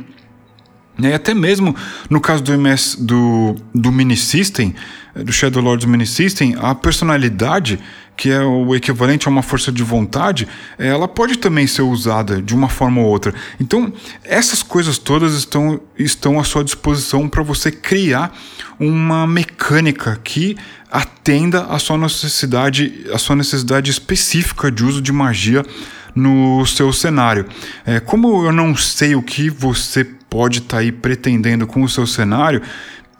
[0.99, 1.75] E até mesmo
[2.09, 4.75] no caso do, MS, do, do Mini System,
[5.14, 7.79] do Shadow Lords Mini System, a personalidade,
[8.21, 12.55] que é o equivalente a uma força de vontade, ela pode também ser usada de
[12.55, 13.33] uma forma ou outra.
[13.59, 13.91] Então,
[14.23, 18.39] essas coisas todas estão, estão à sua disposição para você criar
[18.79, 20.55] uma mecânica que
[20.93, 25.65] atenda à sua necessidade, à sua necessidade específica de uso de magia
[26.15, 27.47] no seu cenário.
[27.87, 31.89] É, como eu não sei o que você pode estar tá aí pretendendo com o
[31.89, 32.61] seu cenário,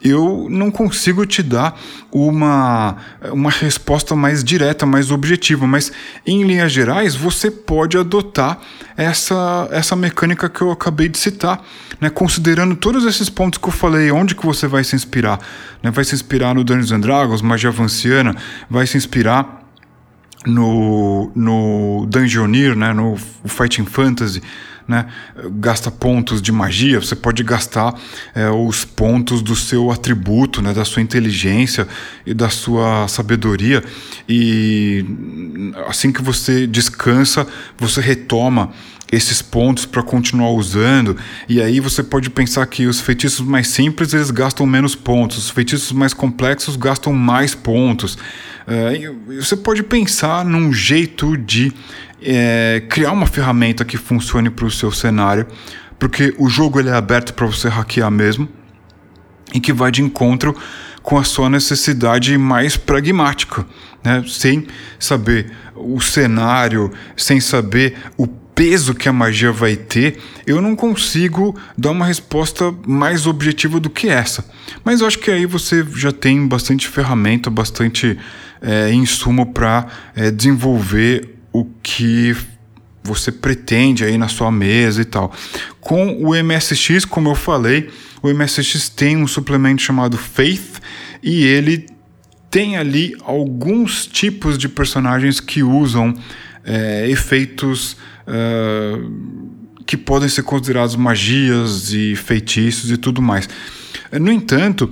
[0.03, 1.79] eu não consigo te dar
[2.11, 2.97] uma,
[3.31, 5.91] uma resposta mais direta, mais objetiva, mas
[6.25, 8.59] em linhas gerais você pode adotar
[8.97, 11.63] essa, essa mecânica que eu acabei de citar,
[11.99, 12.09] né?
[12.09, 15.39] considerando todos esses pontos que eu falei, onde que você vai se inspirar?
[15.81, 15.91] Né?
[15.91, 18.35] Vai se inspirar no Dungeons and Dragons, magia avanciana,
[18.69, 19.60] vai se inspirar
[20.45, 22.93] no, no Dungeoneer, né?
[22.93, 24.41] no Fighting Fantasy,
[24.87, 25.05] né,
[25.53, 27.95] gasta pontos de magia, você pode gastar
[28.35, 31.87] é, os pontos do seu atributo, né, da sua inteligência
[32.25, 33.83] e da sua sabedoria.
[34.27, 35.05] E
[35.87, 38.71] assim que você descansa, você retoma
[39.11, 41.17] esses pontos para continuar usando.
[41.49, 45.49] E aí você pode pensar que os feitiços mais simples eles gastam menos pontos, os
[45.49, 48.17] feitiços mais complexos gastam mais pontos.
[48.67, 51.73] É, você pode pensar num jeito de
[52.21, 55.47] é, criar uma ferramenta que funcione para o seu cenário
[56.01, 58.49] porque o jogo ele é aberto para você hackear mesmo
[59.53, 60.57] e que vai de encontro
[61.03, 63.67] com a sua necessidade mais pragmática,
[64.03, 64.23] né?
[64.27, 64.65] sem
[64.97, 68.25] saber o cenário, sem saber o
[68.61, 73.89] peso que a magia vai ter, eu não consigo dar uma resposta mais objetiva do
[73.89, 74.45] que essa.
[74.85, 78.19] Mas eu acho que aí você já tem bastante ferramenta, bastante
[78.61, 82.37] é, insumo para é, desenvolver o que
[83.03, 85.33] você pretende aí na sua mesa e tal.
[85.79, 87.89] Com o MSX, como eu falei,
[88.21, 90.79] o MSX tem um suplemento chamado Faith
[91.23, 91.87] e ele
[92.51, 96.13] tem ali alguns tipos de personagens que usam
[96.63, 97.97] é, efeitos
[99.85, 103.49] que podem ser considerados magias e feitiços e tudo mais.
[104.11, 104.91] No entanto,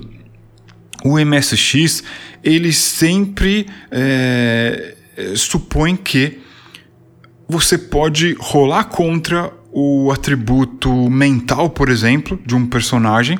[1.04, 2.02] o MSX
[2.42, 4.94] ele sempre é,
[5.34, 6.38] supõe que
[7.48, 13.38] você pode rolar contra o atributo mental, por exemplo, de um personagem,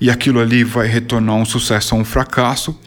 [0.00, 2.78] e aquilo ali vai retornar um sucesso ou um fracasso.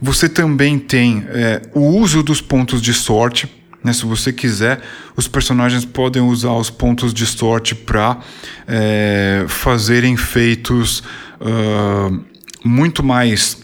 [0.00, 3.48] Você também tem é, o uso dos pontos de sorte.
[3.82, 3.92] Né?
[3.92, 4.80] Se você quiser,
[5.16, 8.18] os personagens podem usar os pontos de sorte para
[8.66, 11.02] é, fazerem feitos
[11.40, 12.24] uh,
[12.64, 13.62] muito mais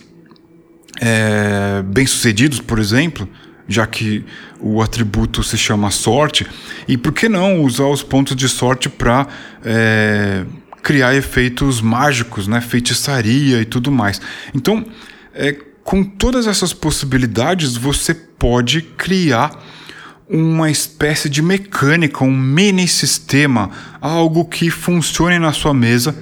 [1.00, 3.28] é, bem-sucedidos, por exemplo
[3.68, 4.24] já que
[4.60, 6.46] o atributo se chama sorte,
[6.86, 9.26] e por que não usar os pontos de sorte para
[9.64, 10.44] é,
[10.82, 12.60] criar efeitos mágicos, né?
[12.60, 14.20] feitiçaria e tudo mais.
[14.54, 14.86] Então,
[15.34, 15.52] é,
[15.82, 19.50] com todas essas possibilidades, você pode criar
[20.28, 26.14] uma espécie de mecânica, um mini sistema, algo que funcione na sua mesa,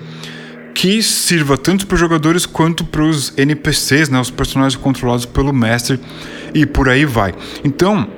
[0.75, 5.53] que sirva tanto para os jogadores quanto para os NPCs, né, os personagens controlados pelo
[5.53, 6.01] mestre
[6.53, 7.35] e por aí vai.
[7.63, 8.09] Então,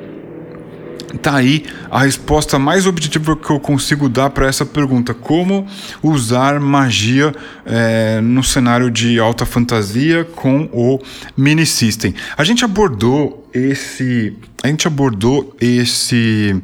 [1.17, 5.67] tá aí a resposta mais objetiva que eu consigo dar para essa pergunta: como
[6.03, 10.99] usar magia é, no cenário de alta fantasia com o
[11.37, 12.15] mini system?
[12.37, 16.63] A gente abordou esse, a gente abordou esse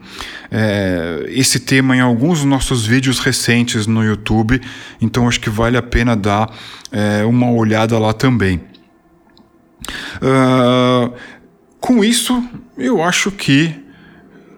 [0.50, 4.60] é, esse tema em alguns dos nossos vídeos recentes no YouTube,
[5.00, 6.50] então acho que vale a pena dar
[6.90, 8.60] é, uma olhada lá também.
[10.22, 11.12] Uh,
[11.80, 12.42] com isso,
[12.78, 13.74] eu acho que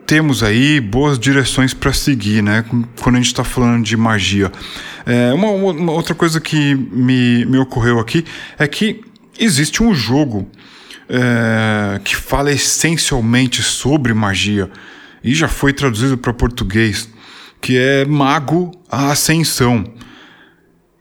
[0.07, 2.65] temos aí boas direções para seguir, né?
[3.01, 4.51] Quando a gente está falando de magia.
[5.07, 8.25] É, uma, uma, outra coisa que me, me ocorreu aqui
[8.59, 9.03] é que
[9.39, 10.49] existe um jogo
[11.09, 14.71] é, que fala essencialmente sobre magia
[15.23, 17.09] e já foi traduzido para português,
[17.61, 19.85] que é Mago a Ascensão,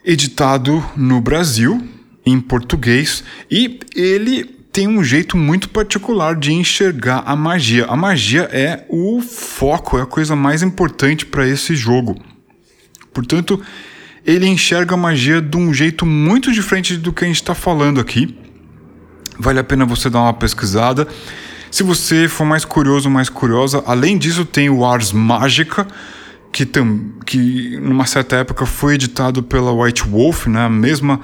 [0.04, 1.86] editado no Brasil
[2.26, 7.86] em português e ele tem um jeito muito particular de enxergar a magia.
[7.86, 12.20] A magia é o foco, é a coisa mais importante para esse jogo.
[13.14, 13.62] Portanto,
[14.26, 18.02] ele enxerga a magia de um jeito muito diferente do que a gente está falando
[18.02, 18.36] aqui.
[19.38, 21.08] Vale a pena você dar uma pesquisada.
[21.70, 25.86] Se você for mais curioso, mais curiosa, além disso tem o Ars Mágica,
[26.52, 30.66] que, tam, que numa certa época foi editado pela White Wolf, né?
[30.66, 31.20] a mesma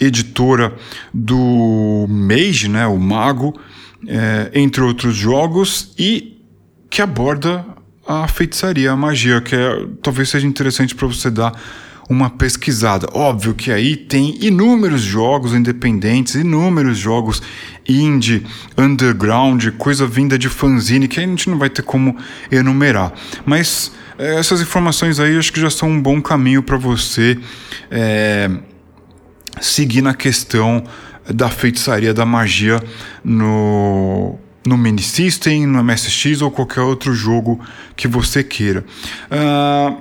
[0.00, 0.74] editora
[1.12, 3.54] do Mage, né, o Mago,
[4.06, 6.38] é, entre outros jogos, e
[6.88, 7.64] que aborda
[8.06, 11.52] a feitiçaria, a magia, que é, talvez seja interessante para você dar
[12.08, 13.06] uma pesquisada.
[13.12, 17.40] Óbvio que aí tem inúmeros jogos independentes, inúmeros jogos
[17.88, 18.44] indie,
[18.76, 22.16] underground, coisa vinda de fanzine que a gente não vai ter como
[22.50, 23.12] enumerar.
[23.46, 27.38] Mas é, essas informações aí acho que já são um bom caminho para você
[27.88, 28.50] é,
[29.60, 30.84] seguir na questão
[31.32, 32.82] da feitiçaria, da magia
[33.24, 37.60] no, no Mini System, no MSX ou qualquer outro jogo
[37.96, 38.84] que você queira.
[39.30, 40.00] Uh,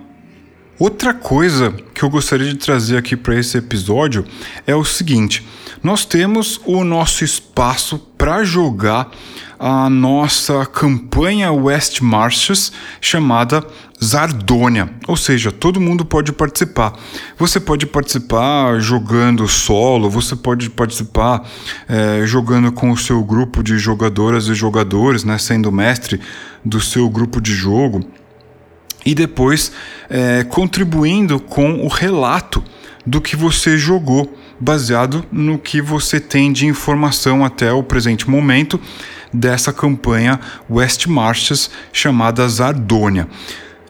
[0.80, 4.26] outra coisa que eu gostaria de trazer aqui para esse episódio
[4.66, 5.46] é o seguinte:
[5.84, 9.12] nós temos o nosso espaço para jogar
[9.60, 13.62] a nossa campanha West Marches chamada
[14.02, 16.94] Zardônia, ou seja, todo mundo pode participar.
[17.38, 21.46] Você pode participar jogando solo, você pode participar
[21.90, 26.22] é, jogando com o seu grupo de jogadoras e jogadores, né, sendo mestre
[26.64, 28.00] do seu grupo de jogo,
[29.06, 29.74] e depois
[30.10, 32.64] é, contribuindo com o relato
[33.06, 38.80] do que você jogou, baseado no que você tem de informação até o presente momento
[39.34, 40.40] dessa campanha
[40.70, 43.28] West Marches chamada Zardônia.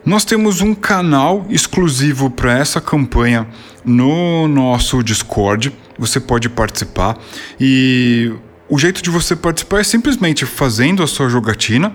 [0.04, 3.46] Nós temos um canal exclusivo para essa campanha
[3.84, 5.72] no nosso Discord.
[5.98, 7.18] Você pode participar
[7.58, 8.32] e
[8.68, 11.94] o jeito de você participar é simplesmente fazendo a sua jogatina.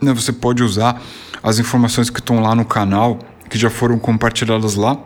[0.00, 0.14] Né?
[0.14, 1.02] Você pode usar
[1.42, 3.18] as informações que estão lá no canal,
[3.50, 4.98] que já foram compartilhadas lá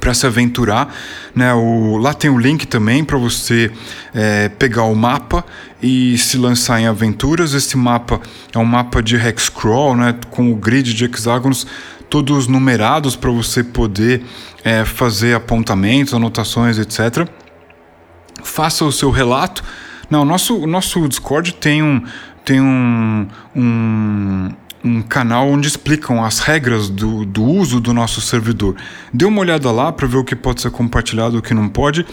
[0.00, 0.94] para se aventurar,
[1.34, 1.52] né?
[1.54, 3.70] O, lá tem o link também para você
[4.14, 5.44] é, pegar o mapa
[5.82, 7.54] e se lançar em aventuras.
[7.54, 8.20] Esse mapa
[8.52, 10.14] é um mapa de hexcrawl, né?
[10.30, 11.66] Com o grid de hexágonos
[12.08, 14.22] todos numerados para você poder
[14.62, 17.28] é, fazer apontamentos, anotações, etc.
[18.42, 19.64] Faça o seu relato.
[20.08, 22.02] Não, nosso, nosso Discord tem um
[22.44, 23.26] tem um,
[23.56, 24.50] um
[24.84, 28.76] um canal onde explicam as regras do, do uso do nosso servidor.
[29.12, 32.04] Dê uma olhada lá para ver o que pode ser compartilhado o que não pode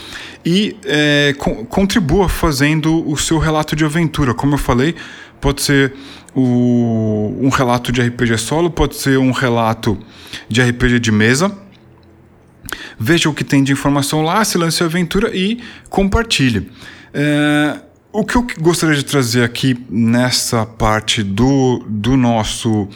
[0.45, 4.33] e é, co contribua fazendo o seu relato de aventura.
[4.33, 4.95] Como eu falei,
[5.41, 5.93] pode ser
[6.33, 9.97] o, um relato de RPG solo, pode ser um relato
[10.47, 11.51] de RPG de mesa.
[12.97, 15.59] Veja o que tem de informação lá, se lance a aventura e
[15.89, 16.71] compartilhe.
[17.13, 17.81] É,
[18.11, 22.87] o que eu gostaria de trazer aqui nessa parte do, do nosso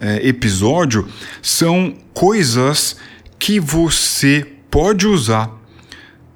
[0.00, 1.08] é, episódio
[1.42, 2.96] são coisas
[3.38, 5.50] que você pode usar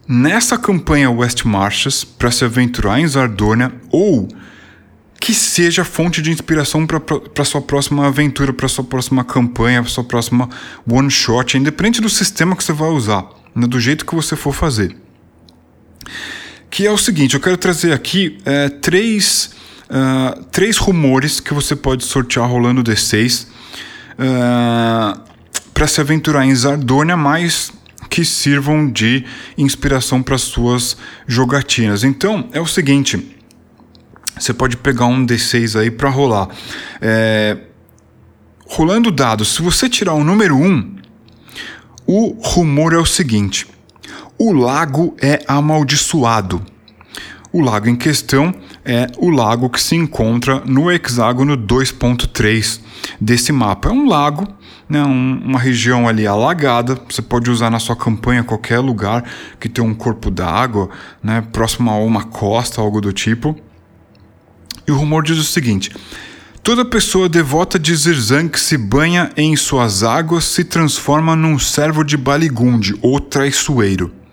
[0.08, 4.28] nessa campanha West Marches para se aventurar em Zardônia ou
[5.20, 10.04] que seja fonte de inspiração para sua próxima aventura, para sua próxima campanha, para sua
[10.04, 10.50] próxima
[10.90, 14.52] one shot, independente do sistema que você vai usar, né, do jeito que você for
[14.52, 14.94] fazer
[16.74, 19.50] que é o seguinte: eu quero trazer aqui é, três,
[19.88, 23.46] uh, três rumores que você pode sortear rolando D6
[24.18, 25.20] uh,
[25.72, 27.72] para se aventurar em Zardônia, mas
[28.10, 29.24] que sirvam de
[29.56, 30.96] inspiração para suas
[31.28, 32.02] jogatinas.
[32.02, 33.24] Então, é o seguinte:
[34.36, 36.48] você pode pegar um D6 aí para rolar.
[37.00, 37.56] É,
[38.66, 40.96] rolando dados, se você tirar o número 1,
[42.04, 43.73] o rumor é o seguinte
[44.38, 46.60] o lago é amaldiçoado.
[47.52, 48.52] O lago em questão
[48.84, 52.80] é o lago que se encontra no hexágono 2.3
[53.20, 53.90] desse mapa.
[53.90, 54.44] É um lago,
[54.88, 56.98] né, um, uma região ali alagada.
[57.08, 59.22] Você pode usar na sua campanha qualquer lugar
[59.60, 60.90] que tem um corpo d'água,
[61.22, 63.56] né, próximo a uma costa, algo do tipo.
[64.84, 65.92] E o rumor diz o seguinte:
[66.60, 72.02] Toda pessoa devota de Zirzan que se banha em suas águas se transforma num servo
[72.02, 74.23] de Baligunde ou traiçoeiro.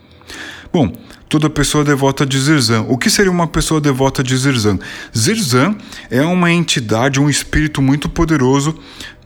[0.74, 0.94] Bom,
[1.28, 2.86] toda pessoa devota de Zirzan.
[2.88, 4.80] O que seria uma pessoa devota de Zirzan?
[5.16, 5.76] Zirzan
[6.10, 8.80] é uma entidade, um espírito muito poderoso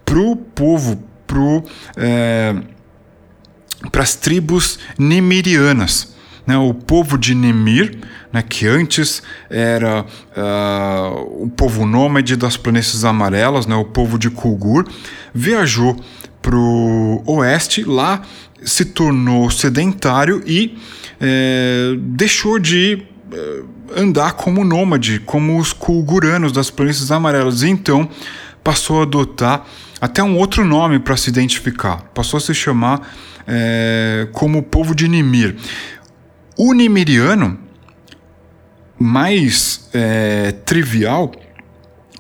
[0.04, 1.04] para o povo,
[1.96, 2.56] é,
[3.92, 6.16] para as tribos nimirianas.
[6.48, 7.98] Né, o povo de Nimir,
[8.32, 10.06] né, que antes era
[10.38, 14.86] uh, o povo nômade das planícies amarelas, né, o povo de Kulgur,
[15.34, 16.00] viajou
[16.44, 18.22] para o oeste, lá
[18.64, 20.78] se tornou sedentário e
[21.20, 23.64] é, deixou de é,
[23.96, 27.62] andar como nômade, como os kulguranos das planícies amarelas.
[27.64, 28.10] E então
[28.64, 29.66] passou a adotar
[30.02, 32.04] até um outro nome para se identificar.
[32.14, 33.08] Passou a se chamar
[33.48, 35.56] é, como povo de Nimir.
[36.58, 37.60] O nimiriano,
[38.98, 41.32] mais é, trivial,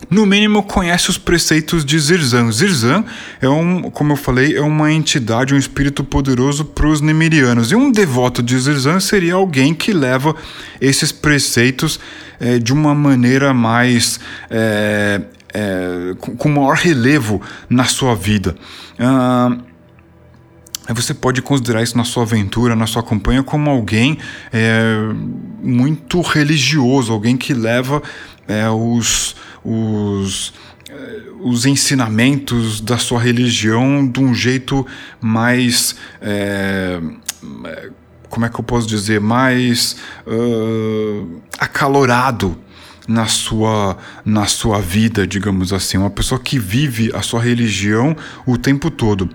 [0.09, 2.51] no mínimo conhece os preceitos de Zirzan.
[2.51, 3.05] Zirzan
[3.41, 7.71] é um, como eu falei, é uma entidade, um espírito poderoso para os Nemirianos.
[7.71, 10.35] E um devoto de Zirzan seria alguém que leva
[10.79, 11.99] esses preceitos
[12.39, 15.21] é, de uma maneira mais é,
[15.53, 18.55] é, com maior relevo na sua vida.
[18.99, 19.57] Ah,
[20.93, 24.17] você pode considerar isso na sua aventura, na sua campanha, como alguém
[24.53, 24.83] é,
[25.63, 28.03] muito religioso, alguém que leva
[28.47, 29.35] é, os,
[29.65, 30.53] os,
[30.89, 34.85] é, os ensinamentos da sua religião de um jeito
[35.19, 35.95] mais.
[36.21, 37.01] É,
[38.29, 39.19] como é que eu posso dizer?
[39.19, 39.95] Mais
[40.27, 42.57] uh, acalorado
[43.07, 45.97] na sua, na sua vida, digamos assim.
[45.97, 49.29] Uma pessoa que vive a sua religião o tempo todo.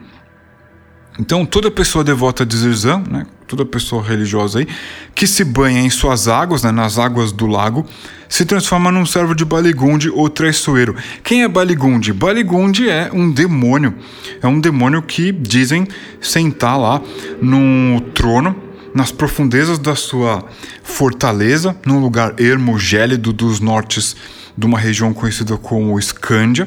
[1.18, 4.68] Então, toda pessoa devota de Zirzan, né, toda pessoa religiosa aí,
[5.14, 7.86] que se banha em suas águas, né, nas águas do lago,
[8.30, 10.96] se transforma num servo de Baligunde ou traiçoeiro.
[11.22, 12.14] Quem é Baligunde?
[12.14, 13.94] Baligunde é um demônio.
[14.40, 15.86] É um demônio que dizem
[16.20, 17.02] sentar lá
[17.42, 18.56] no trono,
[18.94, 20.42] nas profundezas da sua
[20.82, 24.16] fortaleza, num lugar ermo, gélido dos nortes
[24.56, 26.66] de uma região conhecida como Escândia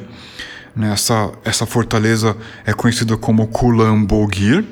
[0.76, 0.92] né?
[0.92, 2.36] Essa, essa fortaleza
[2.66, 4.66] é conhecida como Kulambogir,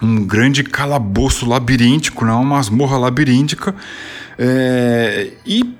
[0.00, 2.32] um grande calabouço labiríntico, né?
[2.32, 3.74] uma masmorra labiríntica,
[4.38, 5.74] é, e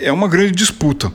[0.00, 1.12] é uma grande disputa.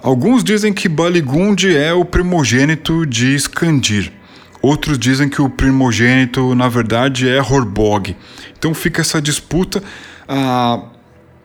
[0.00, 4.12] Alguns dizem que Baligund é o primogênito de Skandir.
[4.60, 8.16] Outros dizem que o primogênito, na verdade, é Horbog.
[8.58, 9.82] Então fica essa disputa.
[10.28, 10.82] A,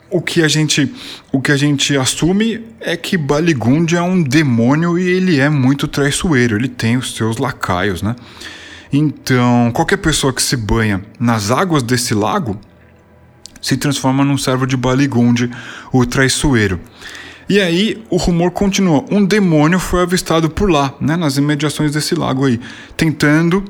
[0.09, 0.91] o que a gente
[1.31, 5.87] o que a gente assume é que Baligund é um demônio e ele é muito
[5.87, 8.15] traiçoeiro, ele tem os seus lacaios, né?
[8.91, 12.59] Então, qualquer pessoa que se banha nas águas desse lago
[13.61, 15.51] se transforma num servo de Baligund,
[15.91, 16.79] o traiçoeiro.
[17.47, 19.03] E aí o rumor continua.
[19.11, 22.59] Um demônio foi avistado por lá, né, nas imediações desse lago aí,
[22.95, 23.63] tentando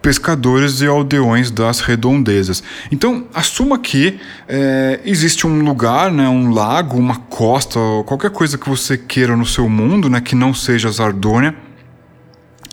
[0.00, 2.62] pescadores e aldeões das redondezas.
[2.92, 4.18] Então, assuma que
[4.48, 9.44] é, existe um lugar, né, um lago, uma costa, qualquer coisa que você queira no
[9.44, 11.54] seu mundo, né, que não seja Zardônia,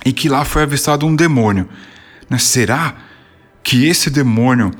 [0.05, 1.67] e que lá foi avistado um demônio.
[2.29, 2.37] Né?
[2.37, 2.95] Será
[3.63, 4.71] que esse demônio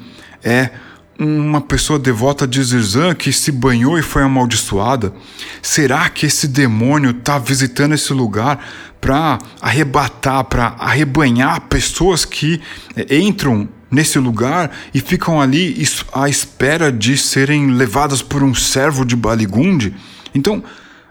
[0.44, 0.70] é
[1.18, 5.14] uma pessoa devota de Zirzan que se banhou e foi amaldiçoada?
[5.62, 8.66] Será que esse demônio está visitando esse lugar
[9.00, 12.62] para arrebatar, para arrebanhar pessoas que
[12.96, 19.06] eh, entram nesse lugar e ficam ali à espera de serem levadas por um servo
[19.06, 19.94] de Baligunde?
[20.34, 20.64] Então,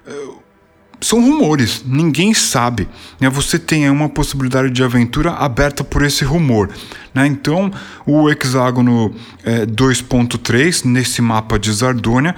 [0.06, 0.41] eh,
[1.02, 2.88] são rumores, ninguém sabe.
[3.20, 3.28] Né?
[3.28, 6.70] Você tem uma possibilidade de aventura aberta por esse rumor.
[7.12, 7.26] Né?
[7.26, 7.70] Então,
[8.06, 9.12] o hexágono
[9.44, 12.34] é, 2.3, nesse mapa de Zardônia,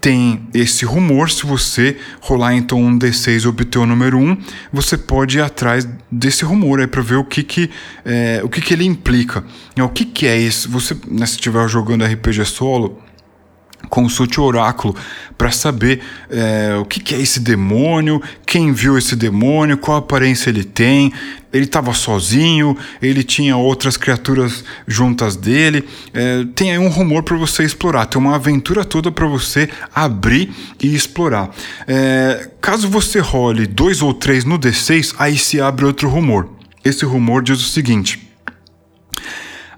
[0.00, 1.30] tem esse rumor.
[1.30, 4.36] Se você rolar então um D6 e obter o número 1,
[4.72, 7.70] você pode ir atrás desse rumor aí para ver o que que,
[8.04, 9.44] é, o que que ele implica.
[9.80, 10.70] O que que é isso?
[10.70, 13.02] Você, né, se estiver jogando RPG solo,
[13.88, 14.94] consulte o oráculo
[15.38, 16.00] para saber
[16.30, 21.12] é, o que, que, é esse demônio, quem viu esse demônio, qual aparência ele tem.
[21.52, 25.88] Ele estava sozinho, ele tinha outras criaturas juntas dele.
[26.12, 30.50] É, tem aí um rumor para você explorar, tem uma aventura toda para você abrir
[30.82, 31.50] e explorar.
[31.86, 36.50] É, caso você role dois ou três no D6, aí se abre outro rumor.
[36.84, 38.30] Esse rumor diz o seguinte.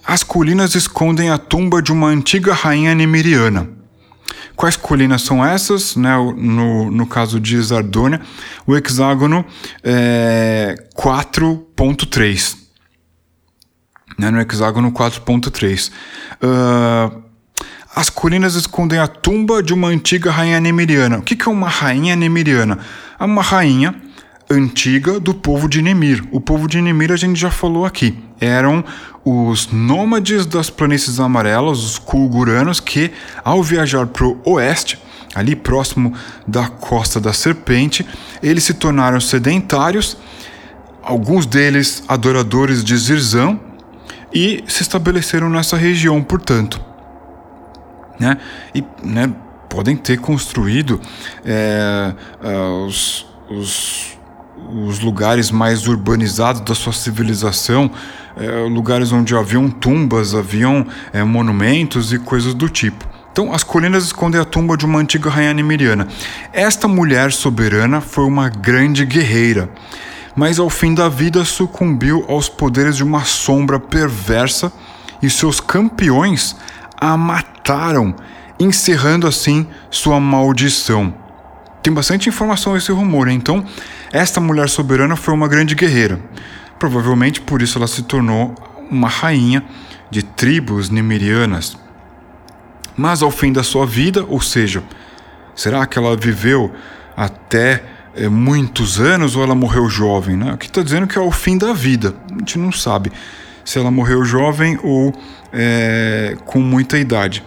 [0.05, 3.78] As colinas escondem a tumba de uma antiga rainha nemiriana.
[4.59, 5.95] Quais colinas são essas?
[5.95, 6.17] Né?
[6.37, 8.21] No, no caso de Zardônia,
[8.67, 9.45] o hexágono
[9.85, 12.57] é 4.3.
[14.19, 14.33] Né?
[14.33, 15.93] No hexágono 4.3.
[16.43, 17.23] Uh,
[17.95, 21.19] as colinas escondem a tumba de uma antiga rainha nemiriana.
[21.19, 22.81] O que, que é uma rainha nemiriana?
[23.17, 23.95] É uma rainha
[24.51, 26.25] antiga do povo de Nemir.
[26.33, 28.19] O povo de Nemir a gente já falou aqui.
[28.41, 28.85] Eram
[29.29, 33.11] os nômades das planícies amarelas, os kulguranos, que
[33.45, 34.99] ao viajar para o oeste,
[35.35, 36.15] ali próximo
[36.47, 38.07] da costa da serpente,
[38.43, 40.17] eles se tornaram sedentários,
[41.03, 43.61] alguns deles adoradores de Zirzão,
[44.33, 46.81] e se estabeleceram nessa região, portanto.
[48.21, 48.37] Né?
[48.75, 49.33] E né,
[49.69, 51.01] podem ter construído
[51.45, 52.13] é,
[52.87, 54.19] os, os
[54.71, 57.91] os lugares mais urbanizados da sua civilização,
[58.39, 63.07] é, lugares onde haviam tumbas, haviam é, monumentos e coisas do tipo.
[63.33, 66.09] Então, as colinas escondem a tumba de uma antiga rainha nemiriana.
[66.53, 69.69] Esta mulher soberana foi uma grande guerreira,
[70.35, 74.73] mas ao fim da vida sucumbiu aos poderes de uma sombra perversa
[75.23, 76.57] e seus campeões
[76.97, 78.15] a mataram,
[78.59, 81.15] encerrando assim sua maldição.
[81.83, 83.65] Tem bastante informação esse rumor, então
[84.13, 86.21] esta mulher soberana foi uma grande guerreira.
[86.79, 88.55] Provavelmente por isso ela se tornou
[88.91, 89.65] uma rainha
[90.11, 91.77] de tribos nemirianas.
[92.97, 94.83] Mas ao fim da sua vida, ou seja,
[95.55, 96.75] será que ela viveu
[97.17, 100.37] até é, muitos anos ou ela morreu jovem?
[100.37, 100.53] Né?
[100.53, 102.15] Aqui está dizendo que é o fim da vida.
[102.35, 103.13] A gente não sabe
[103.65, 105.15] se ela morreu jovem ou
[105.53, 107.45] é, com muita idade.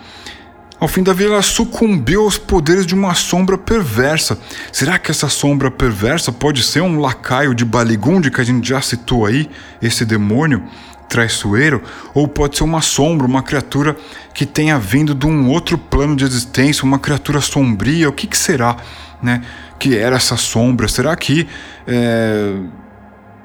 [0.81, 4.35] Ao fim da vida, ela sucumbiu aos poderes de uma sombra perversa.
[4.71, 8.81] Será que essa sombra perversa pode ser um lacaio de Baligund que a gente já
[8.81, 9.47] citou aí,
[9.79, 10.63] esse demônio
[11.07, 11.83] traiçoeiro?
[12.15, 13.95] Ou pode ser uma sombra, uma criatura
[14.33, 18.09] que tenha vindo de um outro plano de existência, uma criatura sombria?
[18.09, 18.75] O que, que será,
[19.21, 19.43] né?
[19.77, 20.87] Que era essa sombra?
[20.87, 21.47] Será que.
[21.85, 22.55] É...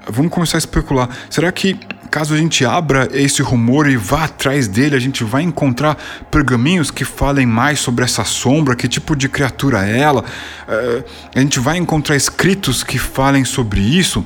[0.09, 1.11] Vamos começar a especular.
[1.29, 5.43] Será que caso a gente abra esse rumor e vá atrás dele, a gente vai
[5.43, 5.97] encontrar
[6.31, 10.23] pergaminhos que falem mais sobre essa sombra, que tipo de criatura é ela.
[10.23, 11.05] Uh,
[11.35, 14.25] a gente vai encontrar escritos que falem sobre isso.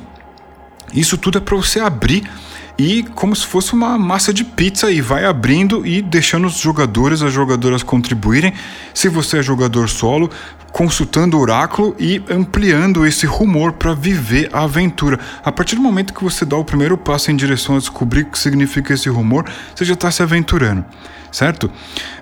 [0.93, 2.29] Isso tudo é para você abrir
[2.77, 7.21] e como se fosse uma massa de pizza e vai abrindo e deixando os jogadores,
[7.21, 8.53] as jogadoras contribuírem.
[8.93, 10.31] Se você é jogador solo,
[10.71, 15.19] consultando o oráculo e ampliando esse rumor para viver a aventura.
[15.43, 18.25] A partir do momento que você dá o primeiro passo em direção a descobrir o
[18.25, 19.45] que significa esse rumor,
[19.75, 20.85] você já está se aventurando,
[21.31, 21.69] certo?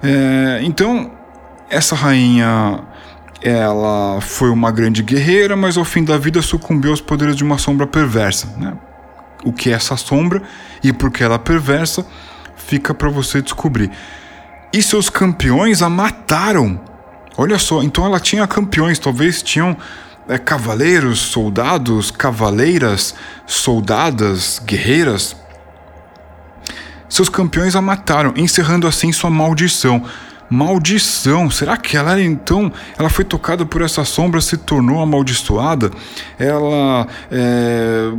[0.01, 1.11] É, então,
[1.69, 2.81] essa rainha
[3.41, 7.57] ela foi uma grande guerreira, mas ao fim da vida sucumbiu aos poderes de uma
[7.57, 8.53] sombra perversa.
[8.57, 8.73] Né?
[9.45, 10.41] O que é essa sombra
[10.83, 12.05] e por que ela é perversa,
[12.57, 13.89] fica para você descobrir.
[14.73, 16.88] E seus campeões a mataram
[17.41, 19.77] Olha só, então ela tinha campeões, talvez tinham
[20.27, 23.15] é, cavaleiros, soldados, cavaleiras,
[23.47, 25.37] soldadas, guerreiras.
[27.07, 30.03] Seus campeões a mataram, encerrando assim sua maldição.
[30.49, 32.69] Maldição, será que ela era então?
[32.97, 35.91] Ela foi tocada por essa sombra, se tornou amaldiçoada?
[36.37, 38.11] Ela é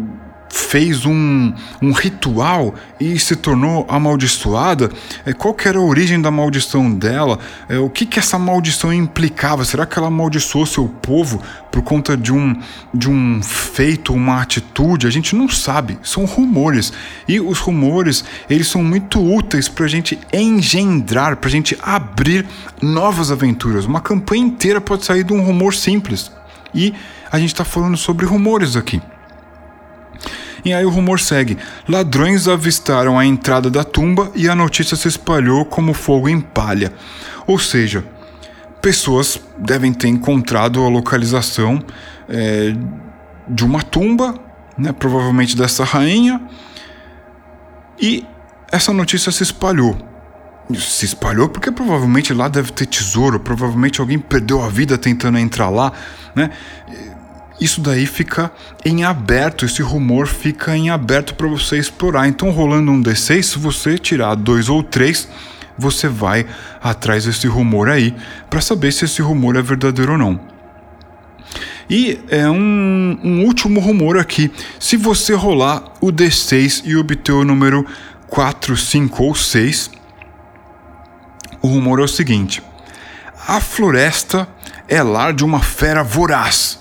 [0.51, 4.91] fez um, um ritual e se tornou amaldiçoada?
[5.25, 7.39] É, qual era a origem da maldição dela?
[7.69, 9.65] É, o que, que essa maldição implicava?
[9.65, 11.41] Será que ela amaldiçoou seu povo
[11.71, 12.61] por conta de um,
[12.93, 15.07] de um feito, uma atitude?
[15.07, 16.93] A gente não sabe, são rumores.
[17.29, 22.45] E os rumores, eles são muito úteis para a gente engendrar, para a gente abrir
[22.83, 23.85] novas aventuras.
[23.85, 26.31] Uma campanha inteira pode sair de um rumor simples.
[26.75, 26.93] E
[27.31, 29.01] a gente está falando sobre rumores aqui.
[30.65, 31.59] E aí o rumor segue:
[31.89, 36.93] ladrões avistaram a entrada da tumba e a notícia se espalhou como fogo em palha.
[37.47, 38.05] Ou seja,
[38.81, 41.83] pessoas devem ter encontrado a localização
[42.29, 42.75] é,
[43.49, 44.35] de uma tumba,
[44.79, 46.41] né, provavelmente dessa rainha,
[48.01, 48.25] e
[48.71, 49.97] essa notícia se espalhou.
[50.73, 55.69] Se espalhou porque provavelmente lá deve ter tesouro, provavelmente alguém perdeu a vida tentando entrar
[55.69, 55.93] lá,
[56.35, 56.51] né?
[57.61, 58.51] Isso daí fica
[58.85, 62.27] em aberto, esse rumor fica em aberto para você explorar.
[62.27, 65.29] Então, rolando um D6, se você tirar dois ou três,
[65.77, 66.47] você vai
[66.83, 68.15] atrás desse rumor aí
[68.49, 70.41] para saber se esse rumor é verdadeiro ou não.
[71.89, 74.51] E é um, um, último rumor aqui.
[74.79, 77.85] Se você rolar o D6 e obter o número
[78.29, 79.91] 4, 5 ou 6,
[81.61, 82.63] o rumor é o seguinte:
[83.47, 84.49] a floresta
[84.89, 86.80] é lar de uma fera voraz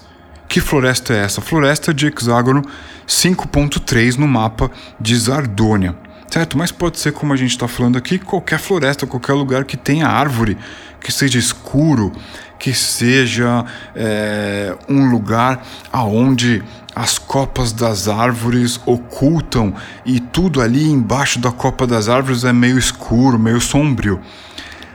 [0.49, 1.41] que floresta é essa?
[1.41, 2.63] Floresta de hexágono
[3.07, 5.95] 5.3 no mapa de Zardônia.
[6.27, 6.57] Certo?
[6.57, 10.07] Mas pode ser, como a gente está falando aqui, qualquer floresta, qualquer lugar que tenha
[10.07, 10.57] árvore,
[10.99, 12.11] que seja escuro,
[12.57, 13.63] que seja
[13.95, 16.63] é, um lugar aonde
[16.95, 19.73] as copas das árvores ocultam
[20.05, 24.19] e tudo ali embaixo da copa das árvores é meio escuro, meio sombrio.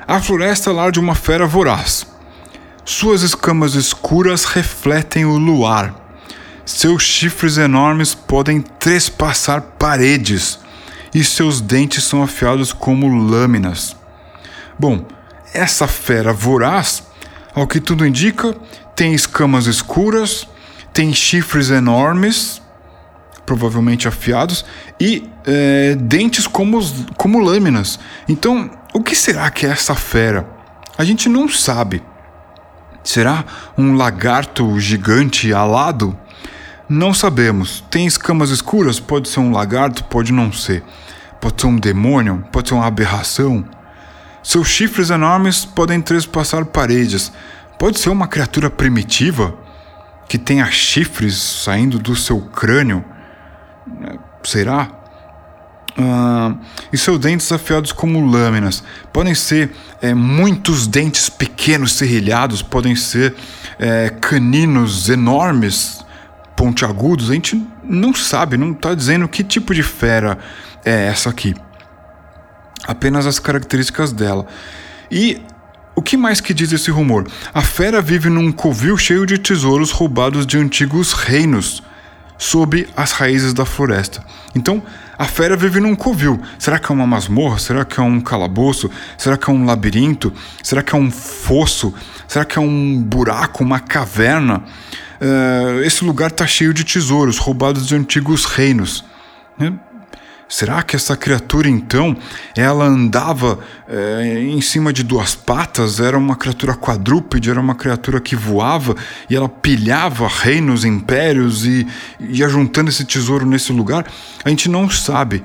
[0.06, 2.13] A floresta é lar de uma fera voraz
[2.84, 5.94] suas escamas escuras refletem o luar.
[6.66, 10.58] Seus chifres enormes podem trespassar paredes
[11.14, 13.96] e seus dentes são afiados como lâminas.
[14.78, 15.06] Bom,
[15.52, 17.04] essa fera voraz,
[17.54, 18.54] ao que tudo indica,
[18.94, 20.46] tem escamas escuras,
[20.92, 22.60] tem chifres enormes,
[23.46, 24.64] provavelmente afiados,
[25.00, 26.80] e é, dentes como,
[27.16, 27.98] como lâminas.
[28.28, 30.46] Então, o que será que é essa fera?
[30.98, 32.02] A gente não sabe.
[33.04, 33.44] Será
[33.76, 36.18] um lagarto gigante alado?
[36.88, 37.84] Não sabemos.
[37.90, 38.98] Tem escamas escuras?
[38.98, 40.82] Pode ser um lagarto, pode não ser.
[41.40, 43.64] Pode ser um demônio, pode ser uma aberração.
[44.42, 47.30] Seus chifres enormes podem trespassar paredes.
[47.78, 49.54] Pode ser uma criatura primitiva
[50.26, 53.04] que tenha chifres saindo do seu crânio?
[54.42, 55.03] Será?
[55.96, 56.58] Uh,
[56.92, 58.82] e seus dentes afiados como lâminas.
[59.12, 59.70] Podem ser
[60.02, 63.34] é, muitos dentes pequenos serrilhados, podem ser
[63.78, 66.04] é, caninos enormes,
[66.56, 67.30] pontiagudos.
[67.30, 70.38] A gente não sabe, não está dizendo que tipo de fera
[70.84, 71.54] é essa aqui.
[72.86, 74.46] Apenas as características dela.
[75.10, 75.40] E
[75.94, 77.26] o que mais que diz esse rumor?
[77.52, 81.82] A fera vive num covil cheio de tesouros roubados de antigos reinos
[82.36, 84.24] sob as raízes da floresta.
[84.54, 84.82] Então,
[85.18, 86.40] a fera vive num covil.
[86.58, 87.58] Será que é uma masmorra?
[87.58, 88.90] Será que é um calabouço?
[89.16, 90.32] Será que é um labirinto?
[90.62, 91.94] Será que é um fosso?
[92.26, 94.62] Será que é um buraco, uma caverna?
[95.20, 99.04] Uh, esse lugar está cheio de tesouros roubados de antigos reinos.
[100.48, 102.16] Será que essa criatura então
[102.56, 106.00] ela andava é, em cima de duas patas?
[106.00, 107.50] Era uma criatura quadrúpede?
[107.50, 108.94] Era uma criatura que voava
[109.28, 111.86] e ela pilhava reinos, impérios e
[112.20, 114.06] ia juntando esse tesouro nesse lugar?
[114.44, 115.44] A gente não sabe.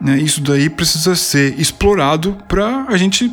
[0.00, 0.18] Né?
[0.18, 3.32] Isso daí precisa ser explorado para a gente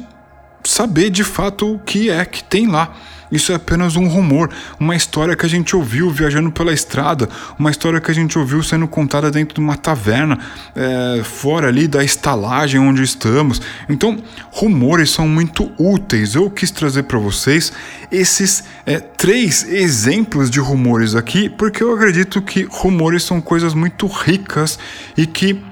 [0.63, 2.93] saber de fato o que é que tem lá.
[3.31, 4.49] Isso é apenas um rumor,
[4.79, 8.63] uma história que a gente ouviu viajando pela estrada, uma história que a gente ouviu
[8.63, 10.37] sendo contada dentro de uma taverna,
[10.75, 13.61] é, fora ali da estalagem onde estamos.
[13.87, 14.17] Então,
[14.51, 16.35] rumores são muito úteis.
[16.35, 17.71] Eu quis trazer para vocês
[18.11, 24.07] esses é, três exemplos de rumores aqui, porque eu acredito que rumores são coisas muito
[24.07, 24.79] ricas
[25.15, 25.68] e que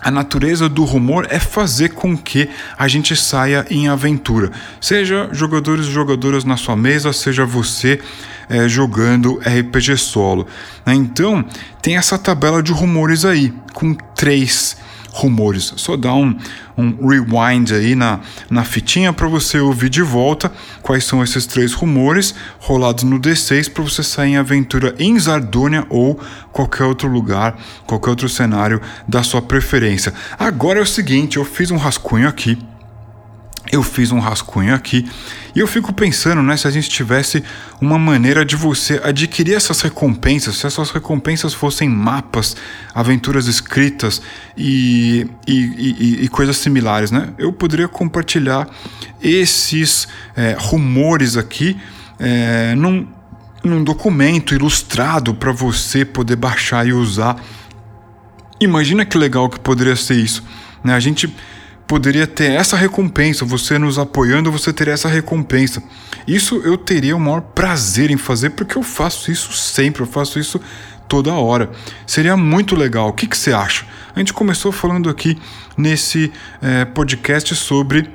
[0.00, 2.48] a natureza do rumor é fazer com que
[2.78, 4.50] a gente saia em aventura.
[4.80, 8.00] Seja jogadores e jogadoras na sua mesa, seja você
[8.48, 10.46] é, jogando RPG solo.
[10.84, 10.94] Né?
[10.94, 11.44] Então,
[11.82, 14.76] tem essa tabela de rumores aí, com três
[15.12, 15.72] rumores.
[15.76, 16.36] Só dá um,
[16.76, 20.50] um rewind aí na, na fitinha para você ouvir de volta
[20.82, 25.86] quais são esses três rumores rolados no D6 para você sair em aventura em Zardônia
[25.88, 26.18] ou
[26.52, 30.12] qualquer outro lugar, qualquer outro cenário da sua preferência.
[30.38, 32.58] Agora é o seguinte, eu fiz um rascunho aqui
[33.72, 35.08] eu fiz um rascunho aqui
[35.54, 37.42] e eu fico pensando, né, se a gente tivesse
[37.80, 42.56] uma maneira de você adquirir essas recompensas, se essas recompensas fossem mapas,
[42.94, 44.20] aventuras escritas
[44.56, 47.30] e, e, e, e coisas similares, né?
[47.38, 48.68] Eu poderia compartilhar
[49.20, 50.06] esses
[50.36, 51.76] é, rumores aqui
[52.18, 53.06] é, num,
[53.64, 57.36] num documento ilustrado para você poder baixar e usar.
[58.60, 60.44] Imagina que legal que poderia ser isso,
[60.84, 60.94] né?
[60.94, 61.34] A gente
[61.90, 65.82] poderia ter essa recompensa, você nos apoiando, você teria essa recompensa.
[66.24, 70.38] Isso eu teria o maior prazer em fazer, porque eu faço isso sempre, eu faço
[70.38, 70.60] isso
[71.08, 71.68] toda hora.
[72.06, 73.08] Seria muito legal.
[73.08, 73.84] O que, que você acha?
[74.14, 75.36] A gente começou falando aqui
[75.76, 76.32] nesse
[76.62, 78.08] é, podcast sobre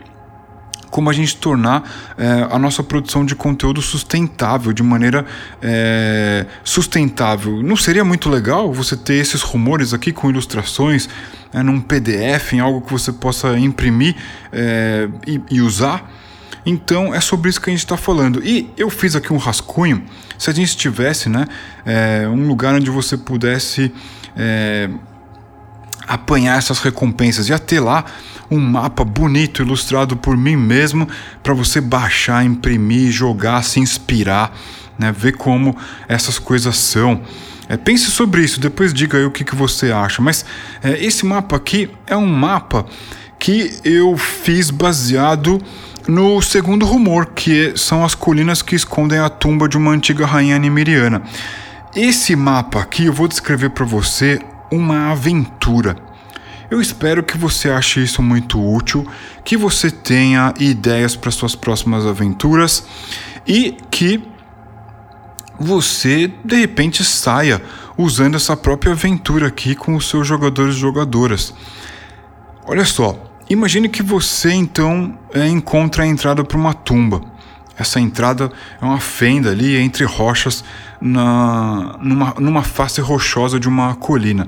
[0.90, 1.84] como a gente tornar
[2.18, 5.26] é, a nossa produção de conteúdo sustentável, de maneira
[5.62, 7.62] é, sustentável.
[7.62, 11.10] Não seria muito legal você ter esses rumores aqui com ilustrações
[11.54, 14.16] é, num PDF, em algo que você possa imprimir
[15.28, 16.10] e, e usar?
[16.66, 18.44] Então é sobre isso que a gente está falando.
[18.44, 20.04] E eu fiz aqui um rascunho.
[20.38, 21.46] Se a gente tivesse, né,
[21.86, 23.94] é, um lugar onde você pudesse
[24.36, 24.90] é,
[26.08, 28.06] apanhar essas recompensas, ia ter lá
[28.49, 31.08] um mapa bonito ilustrado por mim mesmo
[31.41, 34.56] para você baixar, imprimir, jogar, se inspirar,
[34.97, 35.12] né?
[35.12, 35.76] ver como
[36.08, 37.22] essas coisas são.
[37.68, 40.22] É, pense sobre isso, depois diga aí o que, que você acha.
[40.22, 40.45] Mas
[40.84, 42.86] é, esse mapa aqui é um mapa
[43.39, 45.62] que eu fiz baseado
[46.08, 50.58] no segundo rumor, que são as colinas que escondem a tumba de uma antiga rainha
[50.60, 51.24] nimiriana.
[51.95, 54.39] Esse mapa aqui eu vou descrever para você
[54.72, 55.95] uma aventura.
[56.70, 59.07] Eu espero que você ache isso muito útil,
[59.43, 62.86] que você tenha ideias para suas próximas aventuras
[63.47, 64.22] e que
[65.59, 67.61] você de repente saia
[67.97, 71.53] usando essa própria aventura aqui com os seus jogadores e jogadoras.
[72.66, 73.18] Olha só,
[73.49, 77.22] imagine que você então é, encontra a entrada para uma tumba.
[77.78, 78.51] Essa entrada
[78.82, 80.63] é uma fenda ali entre rochas
[81.02, 84.48] na, numa, numa face rochosa de uma colina.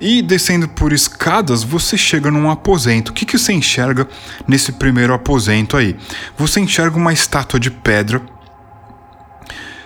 [0.00, 3.10] E descendo por escadas, você chega num aposento.
[3.10, 4.08] O que, que você enxerga
[4.48, 5.96] nesse primeiro aposento aí?
[6.36, 8.20] Você enxerga uma estátua de pedra,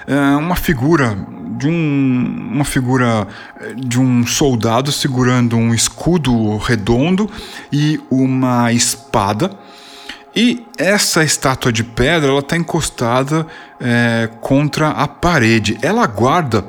[0.06, 1.18] é, uma figura
[1.58, 3.26] de um, uma figura
[3.60, 7.30] é, de um soldado segurando um escudo redondo
[7.72, 9.50] e uma espada.
[10.36, 13.46] E essa estátua de pedra ela está encostada
[13.80, 15.78] é, contra a parede.
[15.80, 16.66] Ela guarda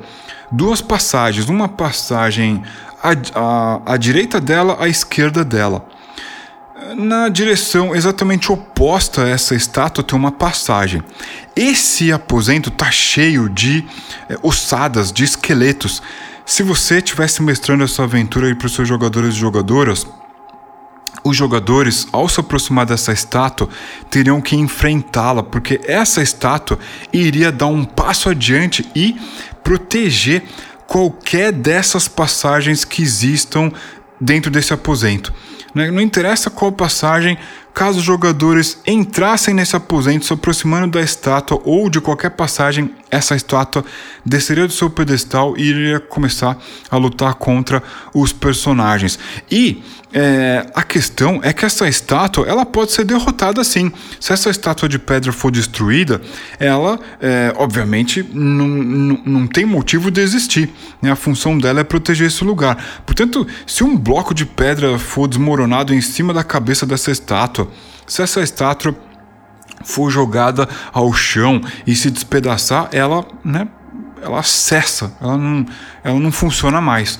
[0.50, 2.62] duas passagens, uma passagem
[3.02, 5.86] à, à, à direita dela, à esquerda dela.
[6.96, 11.02] Na direção exatamente oposta a essa estátua tem uma passagem.
[11.54, 13.84] Esse aposento está cheio de
[14.30, 16.00] é, ossadas, de esqueletos.
[16.46, 20.06] Se você estivesse mestrando essa aventura para os seus jogadores e jogadoras,
[21.24, 23.68] os jogadores, ao se aproximar dessa estátua,
[24.10, 26.78] teriam que enfrentá-la, porque essa estátua
[27.12, 29.16] iria dar um passo adiante e
[29.62, 30.42] proteger
[30.86, 33.70] qualquer dessas passagens que existam
[34.20, 35.32] dentro desse aposento.
[35.74, 35.90] Né?
[35.90, 37.36] Não interessa qual passagem,
[37.74, 43.34] caso os jogadores entrassem nesse aposento se aproximando da estátua ou de qualquer passagem, essa
[43.34, 43.84] estátua
[44.24, 46.58] desceria do seu pedestal e iria começar
[46.90, 47.82] a lutar contra
[48.14, 49.18] os personagens.
[49.50, 49.82] E
[50.12, 53.92] é, a questão é que essa estátua ela pode ser derrotada sim.
[54.18, 56.20] Se essa estátua de pedra for destruída,
[56.58, 60.70] ela é, obviamente não, não, não tem motivo de existir.
[61.02, 61.10] Né?
[61.10, 63.02] A função dela é proteger esse lugar.
[63.04, 67.68] Portanto, se um bloco de pedra for desmoronado em cima da cabeça dessa estátua,
[68.06, 68.96] se essa estátua
[69.84, 73.68] for jogada ao chão e se despedaçar, ela, né,
[74.22, 75.66] ela cessa, ela não,
[76.02, 77.18] ela não funciona mais.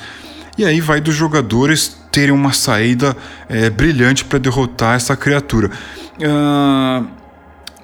[0.57, 3.17] E aí vai dos jogadores terem uma saída
[3.49, 5.71] é, brilhante para derrotar essa criatura.
[6.19, 7.07] Uh,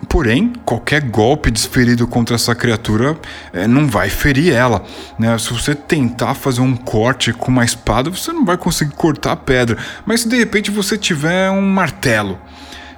[0.09, 3.17] porém, qualquer golpe desferido contra essa criatura
[3.53, 4.85] é, não vai ferir ela.
[5.17, 5.39] Né?
[5.39, 9.37] Se você tentar fazer um corte com uma espada, você não vai conseguir cortar a
[9.37, 9.79] pedra.
[10.05, 12.39] Mas se de repente você tiver um martelo,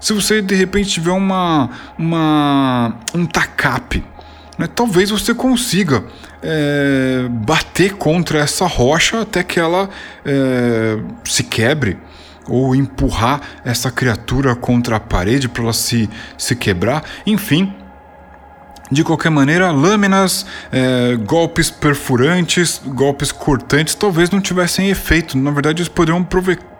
[0.00, 4.04] se você de repente tiver uma, uma um tacape,
[4.58, 6.04] né, talvez você consiga
[6.42, 9.88] é, bater contra essa rocha até que ela
[10.24, 11.98] é, se quebre
[12.48, 17.74] ou empurrar essa criatura contra a parede para ela se, se quebrar, enfim.
[18.88, 25.36] De qualquer maneira, lâminas, é, golpes perfurantes, golpes cortantes talvez não tivessem efeito.
[25.36, 26.75] Na verdade, eles poderiam provocar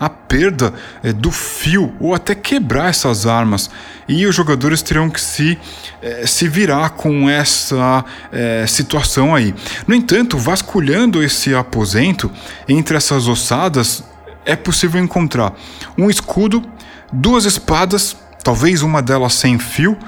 [0.00, 0.72] a perda
[1.02, 3.70] é, do fio ou até quebrar essas armas.
[4.08, 5.58] E os jogadores terão que se,
[6.00, 9.54] é, se virar com essa é, situação aí.
[9.86, 12.30] No entanto, vasculhando esse aposento,
[12.66, 14.02] entre essas ossadas,
[14.46, 15.52] é possível encontrar
[15.98, 16.64] um escudo,
[17.12, 19.98] duas espadas, talvez uma delas sem fio,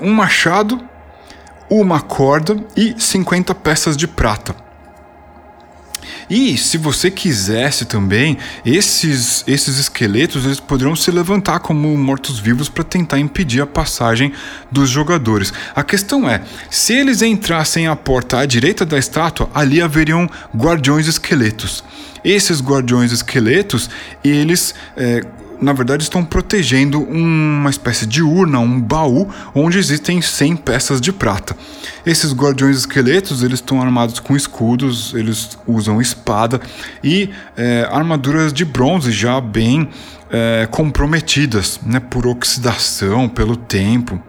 [0.00, 0.82] um machado,
[1.68, 4.65] uma corda e 50 peças de prata.
[6.28, 12.82] E se você quisesse também, esses, esses esqueletos eles poderiam se levantar como mortos-vivos para
[12.82, 14.32] tentar impedir a passagem
[14.70, 15.52] dos jogadores.
[15.74, 21.06] A questão é, se eles entrassem à porta à direita da estátua, ali haveriam guardiões
[21.06, 21.84] esqueletos.
[22.24, 23.88] Esses guardiões esqueletos,
[24.24, 25.20] eles é,
[25.60, 31.12] na verdade estão protegendo uma espécie de urna, um baú, onde existem 100 peças de
[31.12, 31.56] prata.
[32.04, 36.60] Esses guardiões esqueletos eles estão armados com escudos, eles usam espada
[37.02, 39.88] e é, armaduras de bronze já bem
[40.30, 44.20] é, comprometidas né, por oxidação, pelo tempo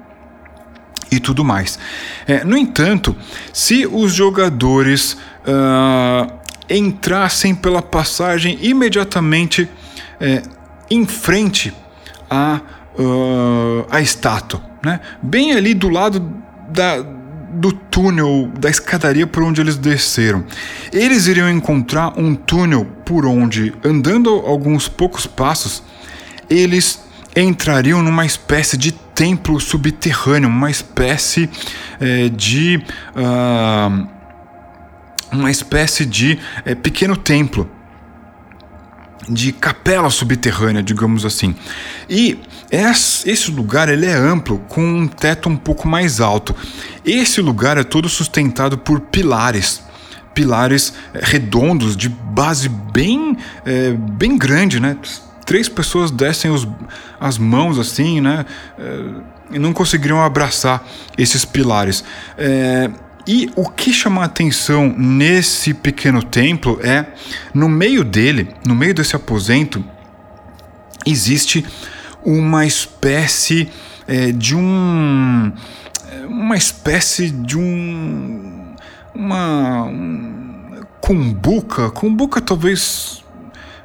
[1.12, 1.80] e tudo mais.
[2.28, 3.16] É, no entanto,
[3.54, 6.32] se os jogadores uh,
[6.70, 9.70] entrassem pela passagem imediatamente
[10.20, 10.42] é,
[10.90, 11.74] em frente
[12.30, 12.62] à,
[12.98, 15.00] uh, à estátua, né?
[15.22, 16.20] bem ali do lado
[16.70, 20.46] da, do túnel, da escadaria por onde eles desceram.
[20.92, 25.84] Eles iriam encontrar um túnel por onde, andando alguns poucos passos,
[26.50, 31.50] eles entrariam numa espécie de templo subterrâneo, uma espécie
[32.00, 32.82] é, de.
[33.16, 34.18] Uh,
[35.30, 37.70] uma espécie de é, pequeno templo
[39.28, 41.56] de capela subterrânea, digamos assim.
[42.10, 42.40] E
[42.72, 46.56] esse lugar ele é amplo, com um teto um pouco mais alto.
[47.06, 49.82] Esse lugar é todo sustentado por pilares,
[50.34, 54.98] pilares é, redondos de base bem, é, bem grande, né?
[55.46, 56.68] Três pessoas descem os,
[57.20, 58.46] as mãos assim, né?
[58.78, 60.86] É, e não conseguiriam abraçar
[61.18, 62.04] esses pilares.
[62.38, 62.90] É,
[63.28, 67.06] e o que chama a atenção nesse pequeno templo é,
[67.54, 69.84] no meio dele, no meio desse aposento,
[71.06, 71.66] existe
[72.24, 73.70] uma espécie
[74.08, 75.52] é, de um.
[76.30, 78.74] Uma espécie de um.
[79.14, 79.84] Uma.
[79.84, 81.90] Um, cumbuca.
[81.90, 83.24] Cumbuca talvez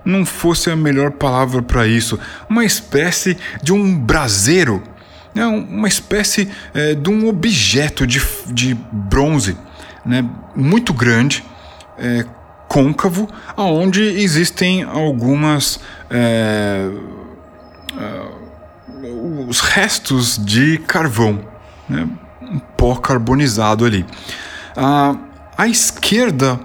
[0.04, 2.18] não fosse a melhor palavra para isso.
[2.48, 4.82] Uma espécie de um braseiro
[5.34, 9.56] é uma espécie é, de um objeto de, de bronze
[10.04, 10.24] né,
[10.54, 11.44] muito grande,
[11.98, 12.24] é,
[12.68, 15.80] côncavo, onde existem algumas
[16.10, 16.90] é,
[17.98, 18.42] é,
[19.48, 21.40] os restos de carvão,
[21.88, 22.08] né,
[22.40, 24.06] um pó carbonizado ali.
[24.76, 25.14] À,
[25.56, 26.58] à esquerda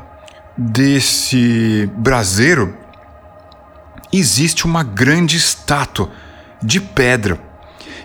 [0.57, 2.75] desse braseiro
[4.11, 6.09] existe uma grande estátua
[6.63, 7.46] de pedra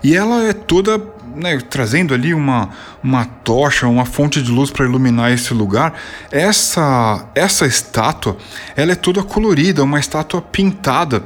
[0.02, 1.00] e ela é toda
[1.34, 2.70] né, trazendo ali uma,
[3.02, 5.94] uma tocha, uma fonte de luz para iluminar esse lugar.
[6.30, 8.36] Essa essa estátua,
[8.76, 11.22] ela é toda colorida, uma estátua pintada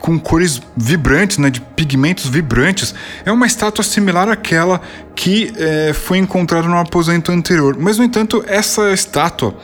[0.00, 2.94] com cores vibrantes, né, de pigmentos vibrantes.
[3.24, 4.80] É uma estátua similar àquela
[5.14, 7.76] que é, foi encontrada no aposento anterior.
[7.78, 9.54] Mas no entanto, essa estátua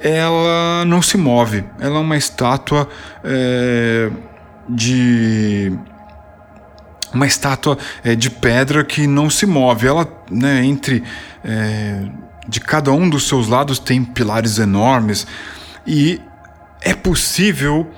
[0.00, 1.64] ela não se move.
[1.80, 2.88] Ela é uma estátua
[3.24, 4.10] é,
[4.68, 5.72] de
[7.12, 9.86] uma estátua é, de pedra que não se move.
[9.86, 11.02] Ela, né, entre
[11.44, 12.04] é,
[12.48, 15.26] de cada um dos seus lados tem pilares enormes
[15.86, 16.20] e
[16.80, 17.90] é possível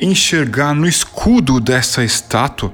[0.00, 2.72] enxergar no escudo dessa estátua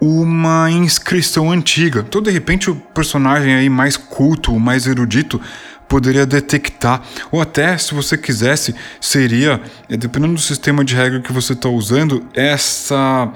[0.00, 2.04] uma inscrição antiga.
[2.06, 5.40] Então, de repente, o personagem aí mais culto, mais erudito,
[5.86, 7.02] poderia detectar,
[7.32, 12.24] ou até, se você quisesse, seria, dependendo do sistema de regra que você está usando,
[12.32, 13.30] essa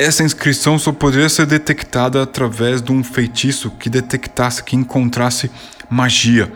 [0.00, 5.50] essa inscrição só poderia ser detectada através de um feitiço que detectasse, que encontrasse
[5.90, 6.50] magia.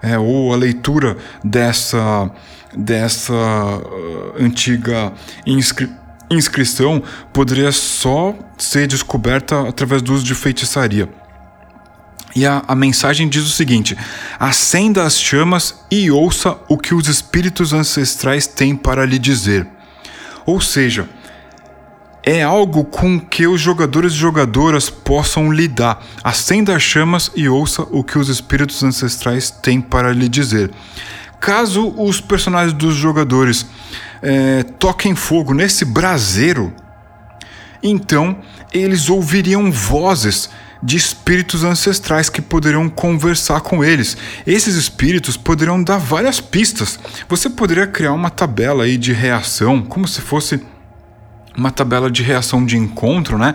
[0.00, 2.30] É, ou a leitura dessa,
[2.74, 5.12] dessa uh, antiga
[5.46, 5.90] inscri
[6.30, 11.08] inscrição poderia só ser descoberta através do uso de feitiçaria.
[12.36, 13.96] E a, a mensagem diz o seguinte:
[14.38, 19.66] acenda as chamas e ouça o que os espíritos ancestrais têm para lhe dizer.
[20.46, 21.08] Ou seja,
[22.22, 26.04] é algo com que os jogadores e jogadoras possam lidar.
[26.22, 30.70] Acenda as chamas e ouça o que os espíritos ancestrais têm para lhe dizer.
[31.40, 33.64] Caso os personagens dos jogadores
[34.20, 36.72] é, toquem fogo nesse braseiro,
[37.82, 38.38] então
[38.72, 40.50] eles ouviriam vozes
[40.82, 44.16] de espíritos ancestrais que poderiam conversar com eles.
[44.46, 46.98] Esses espíritos poderiam dar várias pistas.
[47.28, 50.60] Você poderia criar uma tabela aí de reação, como se fosse
[51.58, 53.54] uma tabela de reação de encontro, né?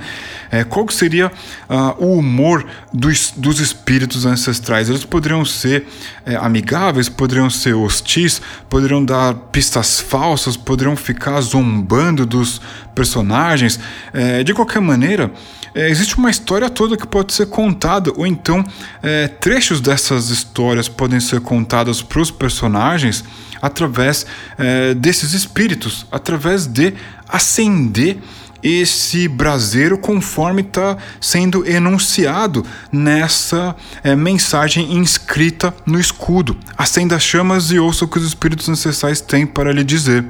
[0.52, 1.32] É, qual seria
[1.70, 4.90] uh, o humor dos, dos espíritos ancestrais?
[4.90, 5.88] Eles poderiam ser
[6.26, 12.62] é, amigáveis, poderiam ser hostis, poderiam dar pistas falsas, poderiam ficar zombando dos
[12.94, 13.80] personagens.
[14.14, 15.32] É, de qualquer maneira,
[15.74, 18.64] é, existe uma história toda que pode ser contada, ou então
[19.02, 23.24] é, trechos dessas histórias podem ser contadas para os personagens
[23.64, 24.26] através
[24.58, 26.94] é, desses espíritos, através de
[27.34, 28.20] acender
[28.64, 36.56] esse braseiro conforme está sendo enunciado nessa é, mensagem inscrita no escudo.
[36.78, 40.24] Acenda as chamas e ouça o que os espíritos ancestrais têm para lhe dizer.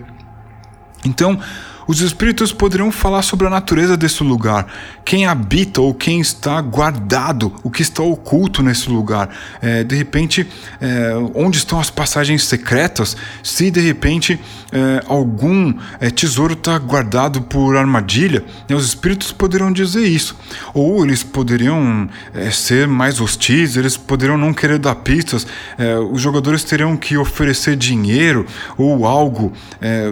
[1.06, 1.40] Então,
[1.88, 4.68] os espíritos poderão falar sobre a natureza desse lugar,
[5.04, 9.30] quem habita ou quem está guardado, o que está oculto nesse lugar.
[9.62, 10.48] É, de repente,
[10.80, 14.40] é, onde estão as passagens secretas, se de repente
[14.72, 20.36] é, algum é, tesouro está guardado por armadilha, né, os espíritos poderão dizer isso.
[20.74, 25.46] Ou eles poderiam é, ser mais hostis, eles poderiam não querer dar pistas,
[25.78, 28.46] é, os jogadores teriam que oferecer dinheiro
[28.78, 29.54] ou algo,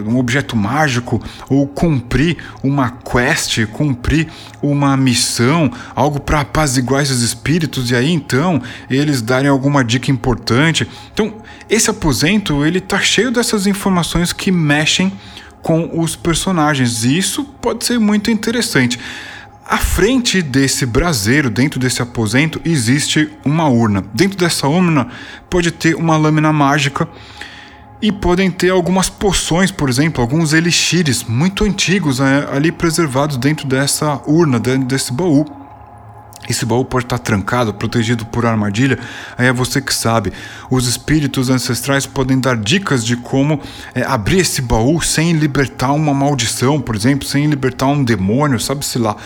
[0.06, 4.28] um objeto mágico, ou cumprir uma quest, cumprir
[4.62, 10.88] uma missão, algo para apaziguar esses espíritos e aí então eles darem alguma dica importante.
[11.12, 11.34] Então,
[11.68, 15.12] esse aposento, ele tá cheio dessas informações que mexem
[15.62, 18.98] com os personagens e isso pode ser muito interessante.
[19.64, 24.04] À frente desse braseiro, dentro desse aposento, existe uma urna.
[24.12, 25.08] Dentro dessa urna
[25.48, 27.08] pode ter uma lâmina mágica
[28.02, 33.64] e podem ter algumas poções, por exemplo, alguns elixires muito antigos né, ali preservados dentro
[33.68, 35.46] dessa urna, dentro desse baú.
[36.48, 38.98] Esse baú pode estar trancado, protegido por armadilha,
[39.38, 40.32] aí é você que sabe.
[40.68, 43.60] Os espíritos ancestrais podem dar dicas de como
[43.94, 48.98] é, abrir esse baú sem libertar uma maldição, por exemplo, sem libertar um demônio, sabe-se
[48.98, 49.16] lá.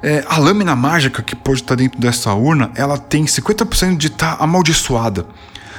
[0.00, 4.36] É, a lâmina mágica que pode estar dentro dessa urna, ela tem 50% de estar
[4.38, 5.26] amaldiçoada.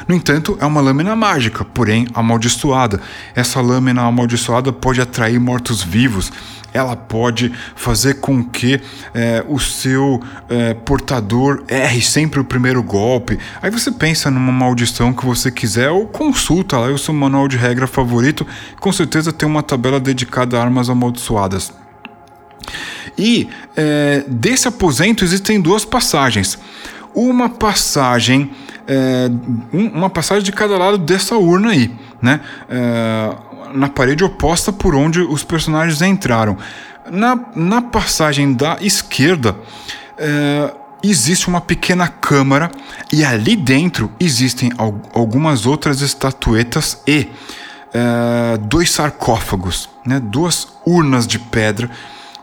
[0.08, 3.02] No entanto, é uma lâmina mágica, porém amaldiçoada.
[3.36, 6.32] Essa lâmina amaldiçoada pode atrair mortos-vivos,
[6.74, 8.80] ela pode fazer com que
[9.14, 13.38] é, o seu é, portador erre sempre o primeiro golpe.
[13.62, 17.58] Aí você pensa numa maldição que você quiser ou consulta lá o seu manual de
[17.58, 18.46] regra favorito,
[18.80, 21.74] com certeza tem uma tabela dedicada a armas amaldiçoadas.
[23.18, 26.60] E é, desse aposento existem duas passagens.
[27.16, 28.52] Uma passagem
[28.88, 29.30] é,
[29.74, 32.40] uma passagem de cada lado dessa urna aí, né?
[32.70, 33.36] É,
[33.74, 36.58] na parede oposta por onde os personagens entraram.
[37.12, 39.56] Na, na passagem da esquerda
[40.18, 40.74] é,
[41.04, 42.72] existe uma pequena câmara
[43.12, 44.72] e ali dentro existem
[45.14, 47.28] algumas outras estatuetas e
[47.94, 50.20] é, dois sarcófagos, né?
[50.20, 51.90] duas urnas de pedra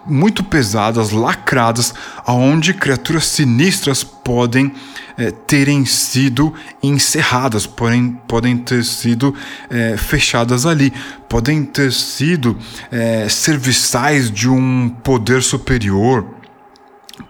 [0.07, 1.94] muito pesadas, lacradas,
[2.24, 4.72] aonde criaturas sinistras podem
[5.16, 6.52] é, terem sido
[6.82, 9.34] encerradas, podem, podem ter sido
[9.70, 10.92] é, fechadas ali,
[11.28, 12.59] podem ter sido
[12.90, 16.34] é, serviçais de um poder superior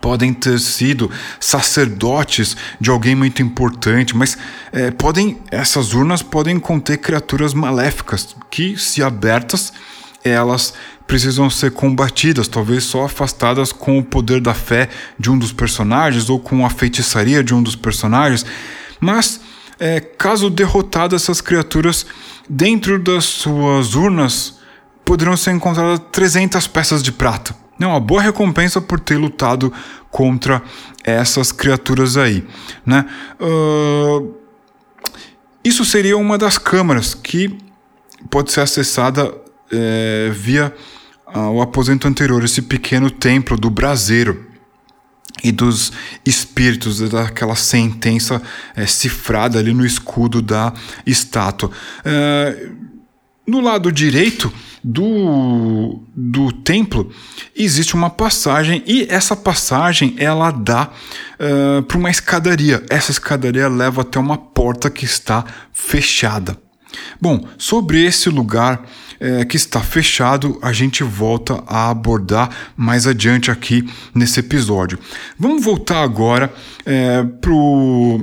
[0.01, 1.11] podem ter sido
[1.41, 4.37] sacerdotes de alguém muito importante, mas
[4.73, 9.73] é, podem essas urnas podem conter criaturas maléficas que, se abertas,
[10.23, 10.73] elas
[11.07, 14.89] precisam ser combatidas, talvez só afastadas com o poder da fé
[15.19, 18.45] de um dos personagens ou com a feitiçaria de um dos personagens.
[18.99, 19.41] Mas,
[19.79, 22.07] é, caso derrotadas essas criaturas,
[22.49, 24.59] dentro das suas urnas
[25.05, 27.55] poderão ser encontradas 300 peças de prata.
[27.79, 29.73] É uma boa recompensa por ter lutado
[30.11, 30.63] contra
[31.03, 32.47] essas criaturas aí.
[32.87, 33.05] Né?
[33.39, 34.35] Uh,
[35.63, 37.59] isso seria uma das câmaras que
[38.31, 39.35] pode ser acessada
[39.75, 40.75] é, via
[41.27, 44.47] ah, o aposento anterior, esse pequeno templo do braseiro
[45.43, 45.93] e dos
[46.25, 48.41] espíritos daquela sentença
[48.77, 50.73] é, cifrada ali no escudo da
[51.05, 51.71] estátua.
[52.05, 52.69] É,
[53.47, 54.51] no lado direito
[54.83, 57.13] do, do templo
[57.55, 60.91] existe uma passagem e essa passagem ela dá
[61.39, 62.83] uh, para uma escadaria.
[62.89, 66.64] Essa escadaria leva até uma porta que está fechada.
[67.21, 68.85] Bom, sobre esse lugar
[69.21, 74.99] é, que está fechado, a gente volta a abordar mais adiante aqui nesse episódio.
[75.39, 76.53] Vamos voltar agora
[76.85, 78.21] é, pro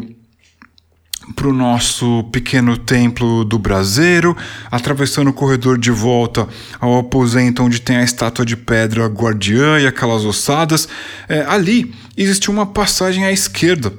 [1.36, 4.36] para o nosso pequeno templo do Braseiro,
[4.70, 6.48] atravessando o corredor de volta
[6.80, 10.90] ao aposento onde tem a estátua de pedra guardiã e aquelas ossadas.
[11.30, 13.94] É, ali existe uma passagem à esquerda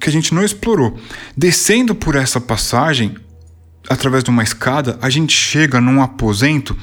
[0.00, 0.98] que a gente não explorou.
[1.36, 3.16] Descendo por essa passagem,
[3.88, 6.76] através de uma escada, a gente chega num aposento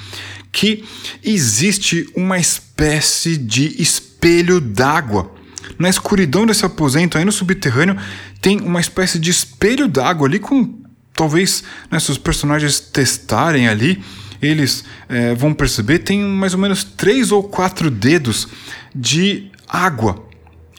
[0.52, 0.84] que
[1.24, 5.34] existe uma espécie de espelho d'água.
[5.78, 7.98] Na escuridão desse aposento, aí no subterrâneo,
[8.41, 10.82] tem uma espécie de espelho d'água ali com
[11.14, 14.02] talvez né, se os personagens testarem ali,
[14.41, 18.48] eles é, vão perceber tem mais ou menos três ou quatro dedos
[18.95, 20.27] de água.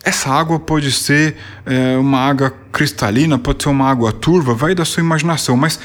[0.09, 1.37] Essa água pode ser
[1.67, 5.79] é, uma água cristalina, pode ser uma água turva, vai da sua imaginação, mas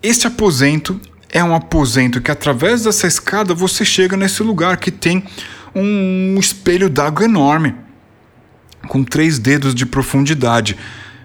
[0.00, 5.24] este aposento é um aposento que através dessa escada você chega nesse lugar que tem
[5.74, 7.74] um espelho d'água enorme
[8.86, 10.76] com três dedos de profundidade.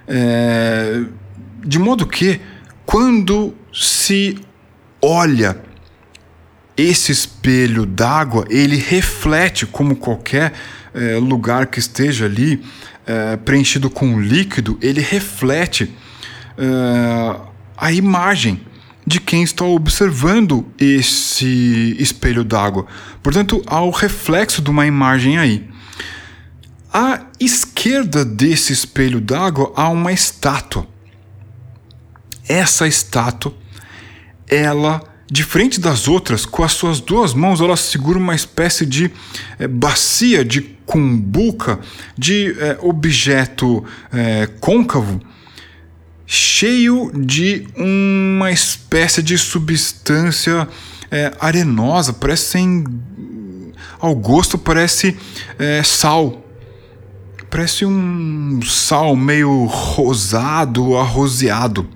[0.08, 1.04] É,
[1.64, 2.42] de modo que,
[2.88, 4.36] quando se
[5.00, 5.62] olha
[6.76, 10.54] esse espelho d'água, ele reflete, como qualquer
[10.94, 12.64] é, lugar que esteja ali
[13.06, 15.94] é, preenchido com líquido, ele reflete
[16.58, 17.40] é,
[17.78, 18.62] a imagem
[19.06, 22.86] de quem está observando esse espelho d'água.
[23.24, 25.68] Portanto, há o reflexo de uma imagem aí.
[26.94, 30.88] À esquerda desse espelho d'água há uma estátua.
[32.48, 33.54] Essa estátua,
[34.48, 35.02] ela,
[35.32, 39.12] diferente das outras, com as suas duas mãos, ela segura uma espécie de
[39.58, 41.80] é, bacia, de cumbuca,
[42.18, 45.22] de é, objeto é, côncavo,
[46.26, 50.68] cheio de uma espécie de substância
[51.40, 52.84] arenosa, parece sem.
[54.00, 55.18] Ao gosto, parece
[55.84, 56.46] sal
[57.50, 61.90] Parece um sal meio rosado, arroseado.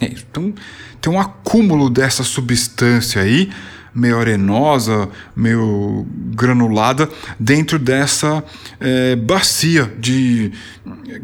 [0.00, 0.54] É, então,
[1.00, 3.50] tem um acúmulo dessa substância aí,
[3.94, 8.44] meio arenosa, meio granulada, dentro dessa
[8.78, 10.52] é, bacia de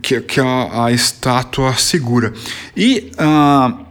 [0.02, 2.32] que, que a, a, estátua segura.
[2.76, 3.12] E.
[3.18, 3.86] Uh,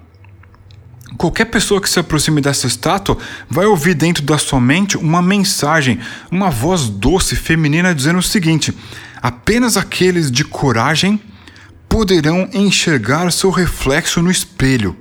[1.17, 3.17] Qualquer pessoa que se aproxime dessa estátua
[3.49, 5.97] vai ouvir dentro da sua mente uma mensagem,
[6.29, 8.73] uma voz doce feminina dizendo o seguinte:
[9.21, 11.21] apenas aqueles de coragem
[11.87, 14.95] poderão enxergar seu reflexo no espelho.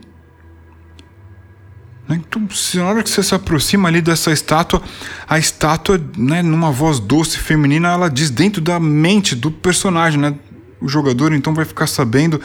[2.09, 4.83] Né, então, na hora que você se aproxima ali dessa estátua,
[5.27, 10.35] a estátua, né, numa voz doce feminina, ela diz dentro da mente do personagem, né?
[10.81, 12.41] O jogador então vai ficar sabendo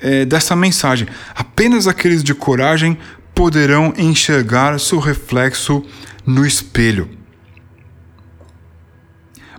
[0.00, 1.06] é, dessa mensagem.
[1.34, 2.98] Apenas aqueles de coragem
[3.34, 5.84] poderão enxergar seu reflexo
[6.26, 7.08] no espelho.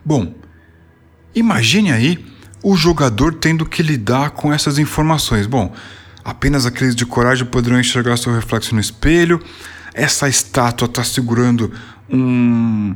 [0.04, 0.34] Bom,
[1.34, 2.26] imagine aí
[2.64, 5.48] o jogador tendo que lidar com essas informações.
[5.48, 5.74] Bom,
[6.24, 9.42] apenas aqueles de coragem poderão enxergar seu reflexo no espelho.
[9.94, 11.72] Essa estátua está segurando
[12.10, 12.96] um,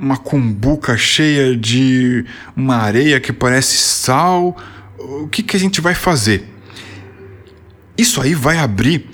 [0.00, 2.24] uma cumbuca cheia de
[2.56, 4.56] uma areia que parece sal
[5.02, 6.48] o que, que a gente vai fazer?
[7.96, 9.08] Isso aí vai abrir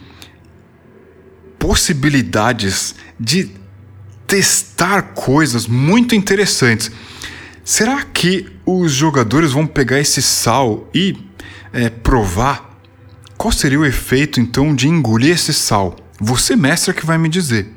[1.59, 3.51] possibilidades de
[4.27, 6.91] testar coisas muito interessantes.
[7.64, 11.16] Será que os jogadores vão pegar esse sal e
[11.73, 12.68] é, provar?
[13.39, 15.95] Qual seria o efeito então de engolir esse sal?
[16.20, 17.72] Você, mestre, é que vai me dizer.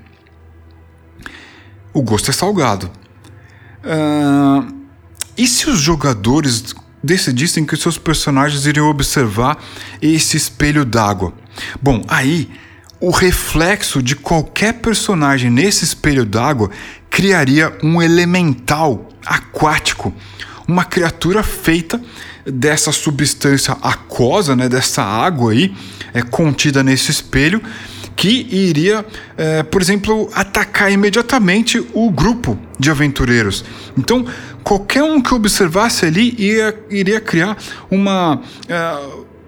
[1.94, 2.90] O gosto é salgado.
[3.84, 4.74] Uh,
[5.38, 9.64] e se os jogadores decidissem que seus personagens iriam observar
[10.02, 11.32] esse espelho d'água.
[11.80, 12.50] Bom, aí
[13.00, 16.72] o reflexo de qualquer personagem nesse espelho d'água
[17.10, 20.14] criaria um elemental aquático,
[20.68, 22.02] uma criatura feita
[22.46, 25.74] dessa substância aquosa, né, dessa água aí,
[26.14, 27.62] é, contida nesse espelho,
[28.16, 29.06] que iria,
[29.38, 33.64] é, por exemplo, atacar imediatamente o grupo de aventureiros.
[33.98, 34.26] Então,
[34.64, 37.58] qualquer um que observasse ali ia, iria criar
[37.90, 39.00] uma, é,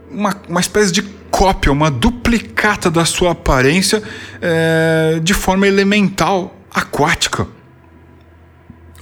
[0.10, 4.02] uma, uma espécie de cópia, uma duplicata da sua aparência
[4.42, 7.48] é, de forma elemental, aquática.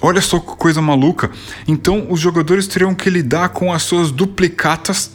[0.02, 1.30] Olha só que coisa maluca.
[1.68, 5.12] Então, os jogadores teriam que lidar com as suas duplicatas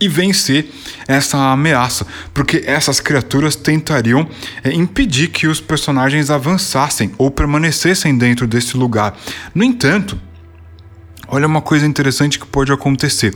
[0.00, 0.70] e vencer
[1.08, 4.28] essa ameaça, porque essas criaturas tentariam
[4.62, 9.16] é, impedir que os personagens avançassem ou permanecessem dentro desse lugar.
[9.54, 10.18] No entanto,
[11.28, 13.34] olha uma coisa interessante que pode acontecer.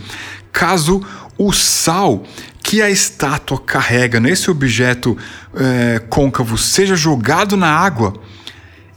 [0.52, 1.02] Caso
[1.38, 2.24] o sal
[2.62, 5.16] que a estátua carrega nesse objeto
[5.54, 8.20] é, côncavo seja jogado na água,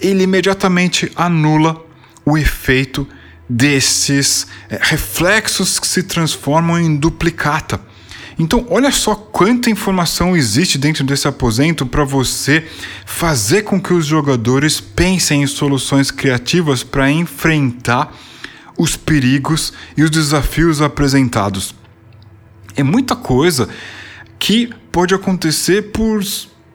[0.03, 1.83] ele imediatamente anula
[2.25, 3.07] o efeito
[3.49, 7.79] desses é, reflexos que se transformam em duplicata.
[8.37, 12.67] Então, olha só quanta informação existe dentro desse aposento para você
[13.05, 18.11] fazer com que os jogadores pensem em soluções criativas para enfrentar
[18.77, 21.75] os perigos e os desafios apresentados.
[22.75, 23.69] É muita coisa
[24.39, 26.23] que pode acontecer por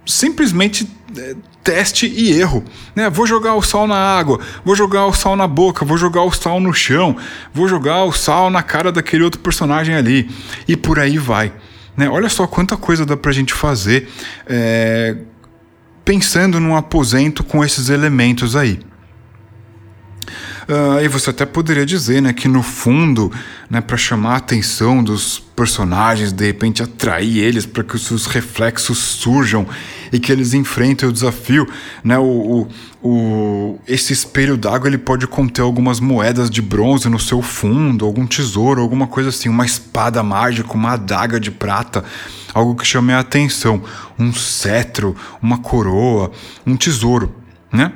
[0.06, 1.34] simplesmente é,
[1.68, 2.64] teste e erro.
[2.96, 3.10] Né?
[3.10, 6.32] Vou jogar o sal na água, vou jogar o sal na boca, vou jogar o
[6.32, 7.14] sal no chão,
[7.52, 10.30] vou jogar o sal na cara daquele outro personagem ali.
[10.66, 11.52] E por aí vai.
[11.94, 12.08] Né?
[12.08, 14.08] Olha só quanta coisa dá pra gente fazer
[14.46, 15.14] é,
[16.06, 18.80] pensando num aposento com esses elementos aí.
[20.68, 23.32] Uh, e você até poderia dizer né, que no fundo,
[23.70, 28.26] né, para chamar a atenção dos personagens, de repente atrair eles para que os seus
[28.26, 29.66] reflexos surjam
[30.12, 31.66] e que eles enfrentem o desafio,
[32.04, 32.68] né, o,
[33.02, 38.04] o, o esse espelho d'água ele pode conter algumas moedas de bronze no seu fundo,
[38.04, 42.04] algum tesouro, alguma coisa assim, uma espada mágica, uma adaga de prata,
[42.52, 43.82] algo que chame a atenção,
[44.18, 46.30] um cetro, uma coroa,
[46.66, 47.34] um tesouro,
[47.72, 47.92] né?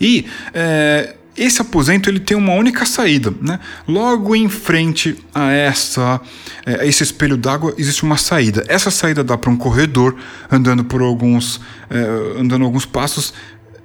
[0.00, 3.60] E é, esse aposento ele tem uma única saída, né?
[3.86, 6.20] Logo em frente a essa
[6.64, 8.64] é, a esse espelho d'água existe uma saída.
[8.68, 10.16] Essa saída dá para um corredor,
[10.50, 11.60] andando por alguns
[11.90, 13.34] é, andando alguns passos,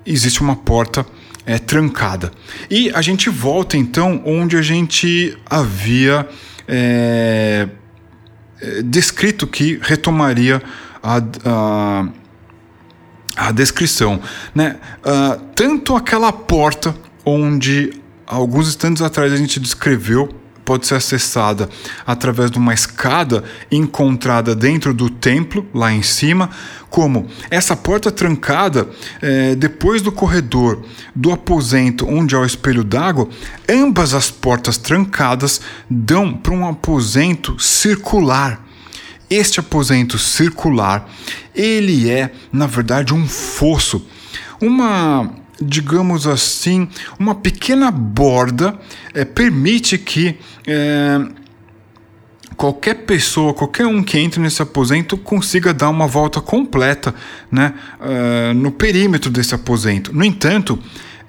[0.05, 1.05] existe uma porta
[1.45, 2.31] é, trancada.
[2.69, 6.27] E a gente volta então onde a gente havia
[6.67, 7.67] é
[8.85, 10.61] descrito que retomaria
[11.01, 12.07] a, a
[13.35, 14.19] a descrição,
[14.53, 14.77] né?
[14.99, 16.95] Uh, tanto aquela porta
[17.25, 17.93] onde
[18.25, 21.69] alguns instantes atrás a gente descreveu pode ser acessada
[22.05, 26.49] através de uma escada encontrada dentro do templo, lá em cima,
[26.89, 28.87] como essa porta trancada
[29.21, 30.81] é, depois do corredor
[31.15, 33.27] do aposento onde há o espelho d'água,
[33.67, 35.59] ambas as portas trancadas
[35.89, 38.60] dão para um aposento circular.
[39.31, 41.09] Este aposento circular,
[41.55, 44.05] ele é, na verdade, um fosso,
[44.61, 45.33] uma
[45.63, 46.89] digamos assim,
[47.19, 48.77] uma pequena borda
[49.13, 51.21] é, permite que é,
[52.61, 57.13] qualquer pessoa, qualquer um que entre nesse aposento consiga dar uma volta completa
[57.51, 60.13] né, uh, no perímetro desse aposento.
[60.13, 60.77] No entanto,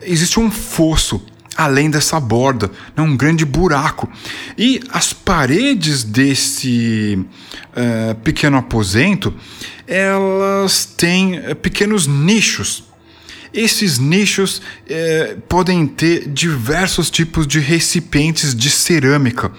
[0.03, 1.23] existe um fosso
[1.57, 4.09] além dessa borda, né, um grande buraco.
[4.57, 7.19] E as paredes desse
[7.77, 9.35] uh, pequeno aposento,
[9.87, 12.85] elas têm pequenos nichos
[13.55, 19.53] esses nichos é, podem ter diversos tipos de recipientes de cerâmica,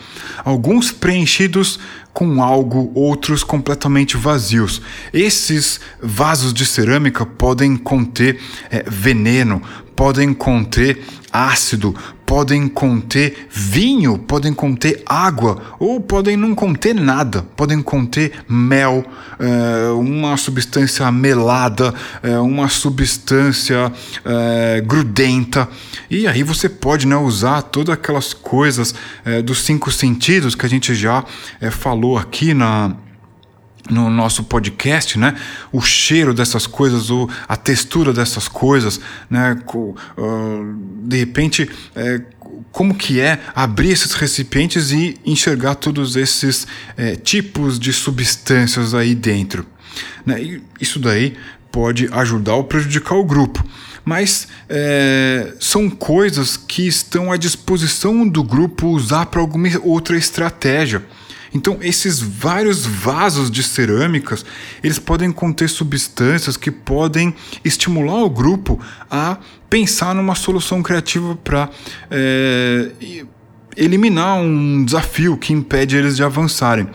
[0.44, 1.80] alguns preenchidos
[2.12, 4.82] com algo, outros completamente vazios.
[5.14, 8.40] Esses vasos de cerâmica podem conter
[8.72, 9.62] é, veneno,
[9.96, 11.04] podem conter
[11.34, 11.96] ácido,
[12.26, 19.04] podem conter vinho, podem conter água ou podem não conter nada, podem conter mel,
[19.40, 23.92] é, uma substância melada, é, uma substância
[24.24, 25.68] é, grudenta.
[26.10, 28.94] E aí você pode né, usar todas aquelas coisas
[29.46, 31.24] dos cinco sentidos que a gente já
[31.72, 32.96] falou aqui na
[33.90, 35.36] no nosso podcast, né?
[35.72, 39.00] O cheiro dessas coisas, ou a textura dessas coisas,
[39.30, 39.58] né?
[41.04, 42.22] De repente, é,
[42.72, 46.66] como que é abrir esses recipientes e enxergar todos esses
[46.98, 49.66] é, tipos de substâncias aí dentro.
[50.26, 50.60] Né?
[50.80, 51.36] Isso daí
[51.72, 53.64] pode ajudar ou prejudicar o grupo.
[54.06, 61.04] Mas é, são coisas que estão à disposição do grupo usar para alguma outra estratégia.
[61.54, 64.44] Então, esses vários vasos de cerâmicas,
[64.84, 69.38] eles podem conter substâncias que podem estimular o grupo a
[69.70, 71.70] pensar numa solução criativa para
[72.10, 72.92] é,
[73.78, 76.88] eliminar um desafio que impede eles de avançarem.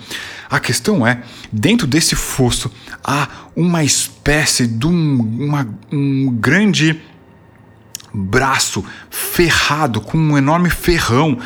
[0.50, 1.22] A questão é,
[1.52, 2.70] dentro desse fosso
[3.04, 7.00] há uma espécie de um, uma, um grande
[8.12, 11.38] braço ferrado com um enorme ferrão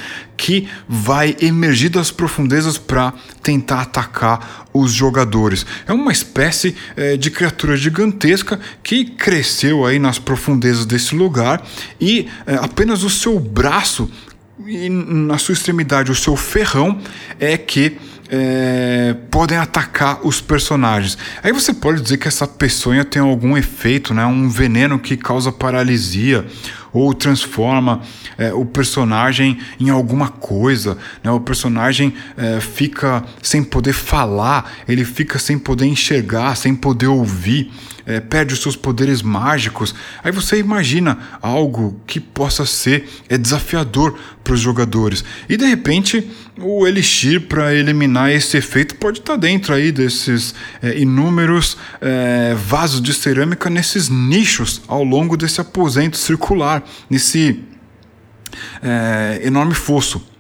[0.43, 3.15] que vai emergir das profundezas para
[3.45, 5.65] tentar atacar os jogadores.
[5.87, 11.65] É uma espécie é, de criatura gigantesca que cresceu aí nas profundezas desse lugar
[12.01, 14.11] e é, apenas o seu braço
[14.67, 17.01] e na sua extremidade o seu ferrão
[17.39, 17.97] é que
[18.29, 21.17] é, podem atacar os personagens.
[21.41, 24.27] Aí você pode dizer que essa peçonha tem algum efeito, né?
[24.27, 26.45] um veneno que causa paralisia
[26.93, 28.01] ou transforma
[28.37, 30.99] é, o personagem em alguma coisa.
[31.23, 31.31] Né?
[31.31, 37.73] O personagem é, fica sem poder falar, ele fica sem poder enxergar, sem poder ouvir.
[38.07, 39.95] É, perde os seus poderes mágicos.
[40.23, 45.25] Aí você imagina algo que possa ser é, desafiador para os jogadores.
[45.49, 50.55] E de repente o Elixir para eliminar esse efeito pode estar tá dentro aí desses
[50.83, 57.63] é, inúmeros é, vasos de cerâmica nesses nichos ao longo desse aposento circular, nesse
[58.83, 60.33] é, enorme fosso.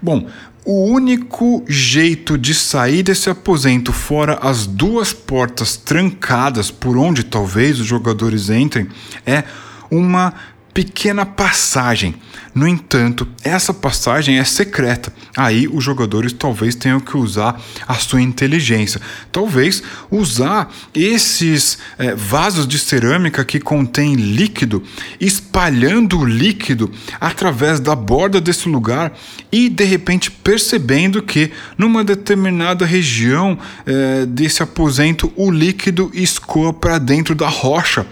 [0.00, 0.28] Bom,
[0.66, 7.78] o único jeito de sair desse aposento fora as duas portas trancadas por onde talvez
[7.78, 8.88] os jogadores entrem
[9.24, 9.44] é
[9.88, 10.34] uma
[10.74, 12.16] pequena passagem.
[12.56, 15.12] No entanto, essa passagem é secreta.
[15.36, 18.98] Aí os jogadores talvez tenham que usar a sua inteligência.
[19.30, 24.82] Talvez usar esses é, vasos de cerâmica que contém líquido,
[25.20, 29.12] espalhando o líquido através da borda desse lugar
[29.52, 36.96] e de repente percebendo que numa determinada região é, desse aposento o líquido escoa para
[36.96, 38.06] dentro da rocha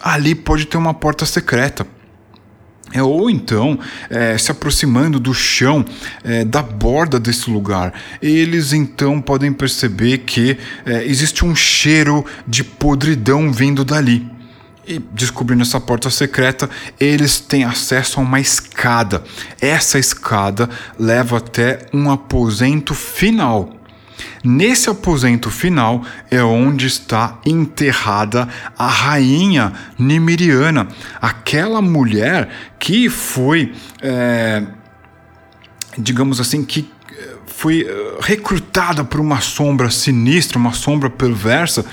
[0.00, 1.86] ali pode ter uma porta secreta.
[2.92, 5.84] É, ou então, é, se aproximando do chão,
[6.24, 12.64] é, da borda desse lugar, eles então podem perceber que é, existe um cheiro de
[12.64, 14.26] podridão vindo dali.
[14.86, 16.68] E descobrindo essa porta secreta,
[16.98, 19.22] eles têm acesso a uma escada.
[19.60, 20.68] Essa escada
[20.98, 23.79] leva até um aposento final
[24.42, 28.48] Nesse aposento final é onde está enterrada
[28.78, 30.88] a rainha Nimiriana,
[31.20, 32.48] aquela mulher
[32.78, 34.62] que foi, é,
[35.98, 41.84] digamos assim, que é, foi é, recrutada por uma sombra sinistra, uma sombra perversa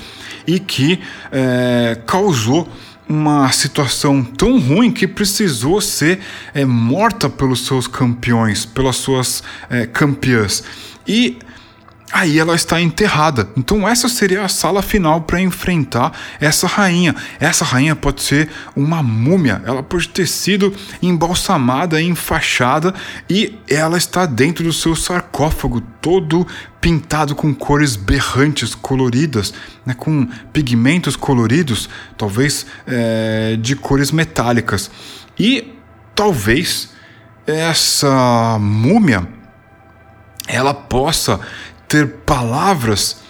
[0.46, 1.00] e que
[1.30, 2.66] é, causou
[3.06, 6.20] uma situação tão ruim que precisou ser
[6.54, 10.64] é, morta pelos seus campeões, pelas suas é, campeãs.
[11.06, 11.38] E
[12.10, 13.48] Aí ela está enterrada.
[13.54, 17.14] Então essa seria a sala final para enfrentar essa rainha.
[17.38, 19.62] Essa rainha pode ser uma múmia.
[19.66, 22.94] Ela pode ter sido embalsamada, enfaixada
[23.28, 26.46] e ela está dentro do seu sarcófago, todo
[26.80, 29.52] pintado com cores berrantes, coloridas,
[29.84, 34.90] né, com pigmentos coloridos, talvez é, de cores metálicas.
[35.38, 35.74] E
[36.14, 36.90] talvez
[37.46, 39.28] essa múmia
[40.48, 41.38] ela possa
[41.88, 43.22] ter palavras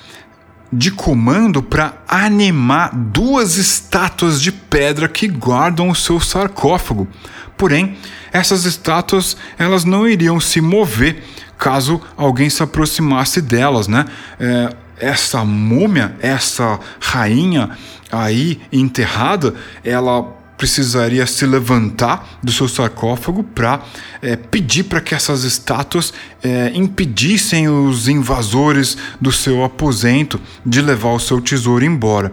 [0.70, 7.09] de comando para animar duas estátuas de pedra que guardam o seu sarcófago.
[7.56, 7.97] Porém,
[8.32, 11.24] essas estátuas elas não iriam se mover
[11.56, 14.05] caso alguém se aproximasse delas, né?
[14.39, 17.70] É, essa múmia, essa rainha
[18.10, 19.55] aí enterrada,
[19.85, 23.80] ela precisaria se levantar do seu sarcófago para
[24.20, 26.12] é, pedir para que essas estátuas
[26.43, 32.32] é, impedissem os invasores do seu aposento de levar o seu tesouro embora.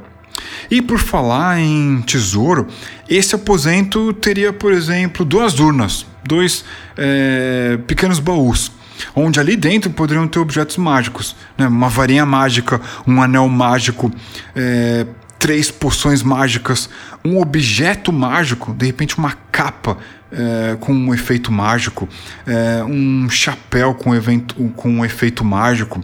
[0.70, 2.68] E por falar em tesouro,
[3.08, 6.66] esse aposento teria, por exemplo, duas urnas, dois
[6.98, 8.72] é, pequenos baús
[9.16, 11.68] onde ali dentro poderiam ter objetos mágicos, né?
[11.68, 14.12] uma varinha mágica, um anel mágico,
[14.56, 15.06] é,
[15.46, 16.90] três poções mágicas,
[17.24, 19.96] um objeto mágico, de repente uma capa
[20.32, 22.10] é, com um efeito mágico,
[22.48, 26.04] é, um chapéu com, evento, com um efeito mágico,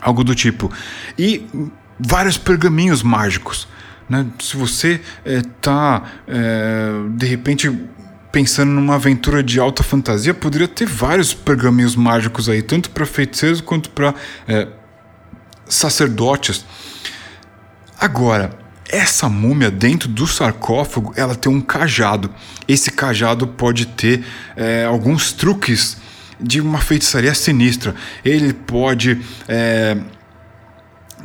[0.00, 0.72] algo do tipo.
[1.18, 1.44] E
[1.98, 3.66] vários pergaminhos mágicos.
[4.08, 4.24] Né?
[4.38, 7.68] Se você está, é, de repente,
[8.30, 13.60] pensando numa aventura de alta fantasia, poderia ter vários pergaminhos mágicos aí, tanto para feiticeiros
[13.60, 14.14] quanto para
[14.46, 14.68] é,
[15.66, 16.64] sacerdotes.
[18.00, 18.58] Agora,
[18.88, 22.30] essa múmia dentro do sarcófago, ela tem um cajado.
[22.66, 24.24] Esse cajado pode ter
[24.56, 25.98] é, alguns truques
[26.40, 27.94] de uma feitiçaria sinistra.
[28.24, 29.98] Ele pode é,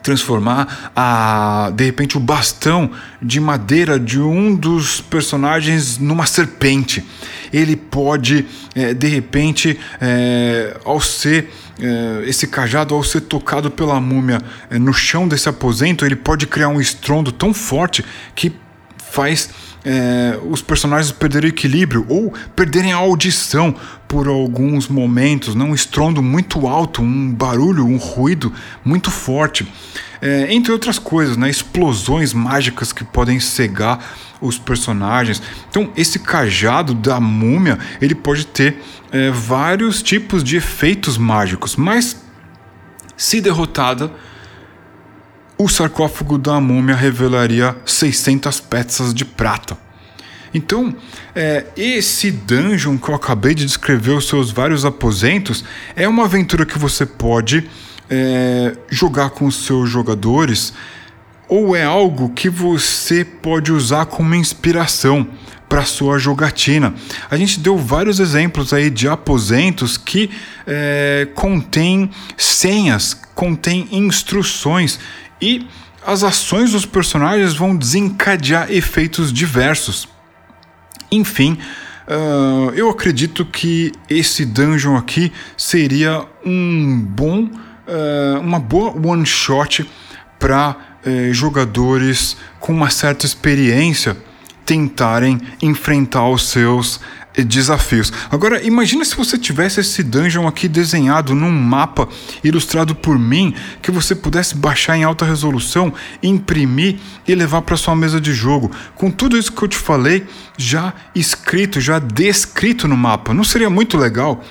[0.03, 2.91] transformar a de repente o bastão
[3.21, 7.03] de madeira de um dos personagens numa serpente.
[7.53, 8.45] Ele pode
[8.75, 11.49] é, de repente é, ao ser
[11.79, 16.47] é, esse cajado ao ser tocado pela múmia é, no chão desse aposento ele pode
[16.47, 18.03] criar um estrondo tão forte
[18.33, 18.53] que
[19.11, 19.49] faz
[19.85, 23.75] é, os personagens perderem equilíbrio ou perderem a audição
[24.07, 28.51] por alguns momentos, não um estrondo muito alto, um barulho, um ruído
[28.83, 29.65] muito forte,
[30.21, 33.99] é, entre outras coisas, né, explosões mágicas que podem cegar
[34.41, 35.41] os personagens.
[35.69, 38.81] Então, esse cajado da múmia ele pode ter
[39.11, 42.23] é, vários tipos de efeitos mágicos, mas
[43.17, 44.11] se derrotada
[45.57, 49.77] o sarcófago da múmia revelaria 600 peças de prata.
[50.53, 50.95] Então,
[51.33, 55.63] é, esse dungeon que eu acabei de descrever, os seus vários aposentos,
[55.95, 57.69] é uma aventura que você pode
[58.09, 60.73] é, jogar com os seus jogadores
[61.47, 65.27] ou é algo que você pode usar como inspiração
[65.67, 66.93] para sua jogatina.
[67.29, 70.29] A gente deu vários exemplos aí de aposentos que
[70.65, 74.99] é, contém senhas, contém instruções
[75.41, 75.67] e
[76.05, 80.07] as ações dos personagens vão desencadear efeitos diversos.
[81.11, 81.57] Enfim,
[82.07, 89.89] uh, eu acredito que esse dungeon aqui seria um bom, uh, uma boa one shot
[90.39, 90.75] para
[91.05, 94.17] uh, jogadores com uma certa experiência
[94.65, 96.99] tentarem enfrentar os seus
[97.43, 98.11] desafios.
[98.31, 102.07] Agora, imagina se você tivesse esse dungeon aqui desenhado num mapa
[102.43, 107.95] ilustrado por mim, que você pudesse baixar em alta resolução, imprimir e levar para sua
[107.95, 108.71] mesa de jogo.
[108.95, 110.25] Com tudo isso que eu te falei
[110.57, 113.33] já escrito, já descrito no mapa.
[113.33, 114.43] Não seria muito legal?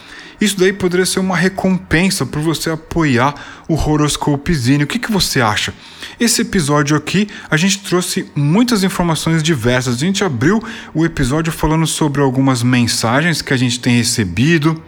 [0.44, 3.34] Isso daí poderia ser uma recompensa por você apoiar
[3.66, 4.84] o Horoscopezinho.
[4.84, 5.72] O que, que você acha?
[6.20, 9.94] Esse episódio aqui, a gente trouxe muitas informações diversas.
[9.94, 10.62] A gente abriu
[10.92, 14.82] o episódio falando sobre algumas mensagens que a gente tem recebido.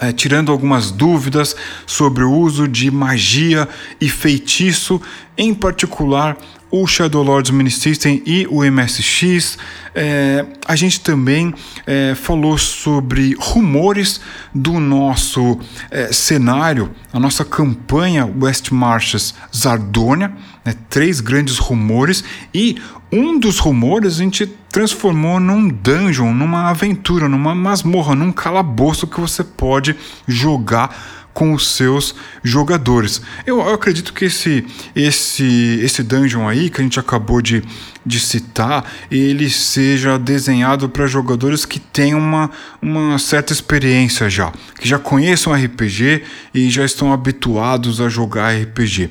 [0.00, 1.54] É, tirando algumas dúvidas
[1.86, 3.68] sobre o uso de magia
[4.00, 5.00] e feitiço,
[5.36, 6.38] em particular
[6.76, 9.56] o Shadow Lords Mini System e o MSX.
[9.94, 11.54] É, a gente também
[11.86, 14.20] é, falou sobre rumores
[14.52, 15.56] do nosso
[15.88, 20.32] é, cenário, a nossa campanha West Marches Zardonia,
[20.64, 22.76] né, três grandes rumores, e
[23.12, 29.20] um dos rumores a gente transformou num dungeon, numa aventura, numa masmorra, num calabouço que
[29.20, 29.94] você pode
[30.26, 33.20] jogar com os seus jogadores.
[33.44, 37.62] Eu, eu, acredito que esse, esse, esse dungeon aí que a gente acabou de,
[38.06, 42.50] de citar, ele seja desenhado para jogadores que têm uma,
[42.80, 46.22] uma certa experiência já, que já conheçam RPG
[46.54, 49.10] e já estão habituados a jogar RPG.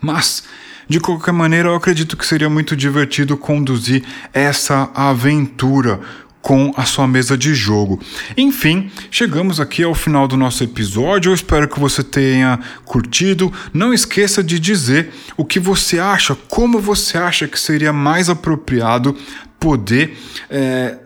[0.00, 0.44] Mas
[0.88, 5.98] de qualquer maneira, eu acredito que seria muito divertido conduzir essa aventura
[6.46, 7.98] com a sua mesa de jogo.
[8.36, 11.30] Enfim, chegamos aqui ao final do nosso episódio.
[11.30, 13.52] Eu espero que você tenha curtido.
[13.74, 19.16] Não esqueça de dizer o que você acha, como você acha que seria mais apropriado
[19.58, 20.16] poder.
[20.48, 20.98] É,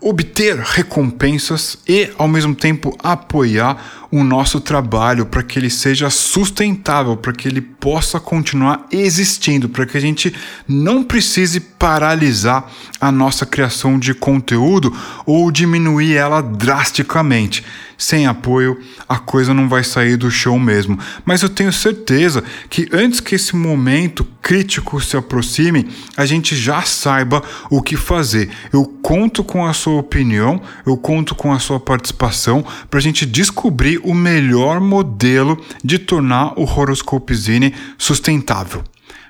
[0.00, 7.16] obter recompensas e, ao mesmo tempo, apoiar o nosso trabalho para que ele seja sustentável,
[7.16, 10.34] para que ele possa continuar existindo, para que a gente
[10.66, 12.70] não precise paralisar
[13.00, 14.96] a nossa criação de conteúdo
[15.26, 17.64] ou diminuir ela drasticamente.
[18.00, 20.96] Sem apoio, a coisa não vai sair do show mesmo.
[21.24, 26.82] Mas eu tenho certeza que antes que esse momento crítico se aproxime, a gente já
[26.82, 28.50] saiba o que fazer.
[28.72, 33.26] Eu conto com a sua opinião, eu conto com a sua participação para a gente
[33.26, 38.84] descobrir o melhor modelo de tornar o Horoscopezine sustentável.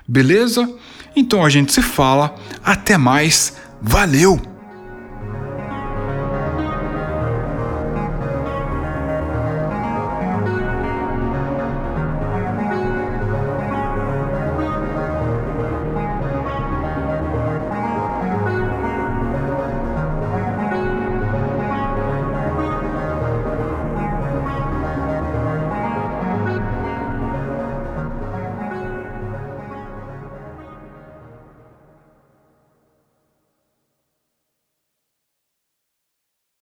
[0.07, 0.71] Beleza?
[1.15, 2.35] Então a gente se fala.
[2.63, 3.57] Até mais.
[3.81, 4.48] Valeu!